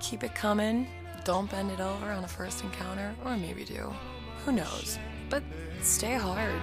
Keep 0.00 0.22
it 0.22 0.34
coming. 0.34 0.86
Don't 1.24 1.50
bend 1.50 1.70
it 1.72 1.80
over 1.80 2.12
on 2.12 2.22
a 2.22 2.28
first 2.28 2.62
encounter, 2.62 3.14
or 3.24 3.36
maybe 3.36 3.64
do. 3.64 3.92
Who 4.44 4.52
knows? 4.52 4.98
But 5.28 5.42
stay 5.82 6.14
hard 6.14 6.54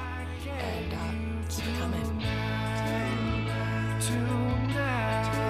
and 0.48 0.94
uh, 0.94 1.48
keep 1.50 1.68
it 1.68 1.80
coming. 1.80 2.22
tonight. 4.00 5.45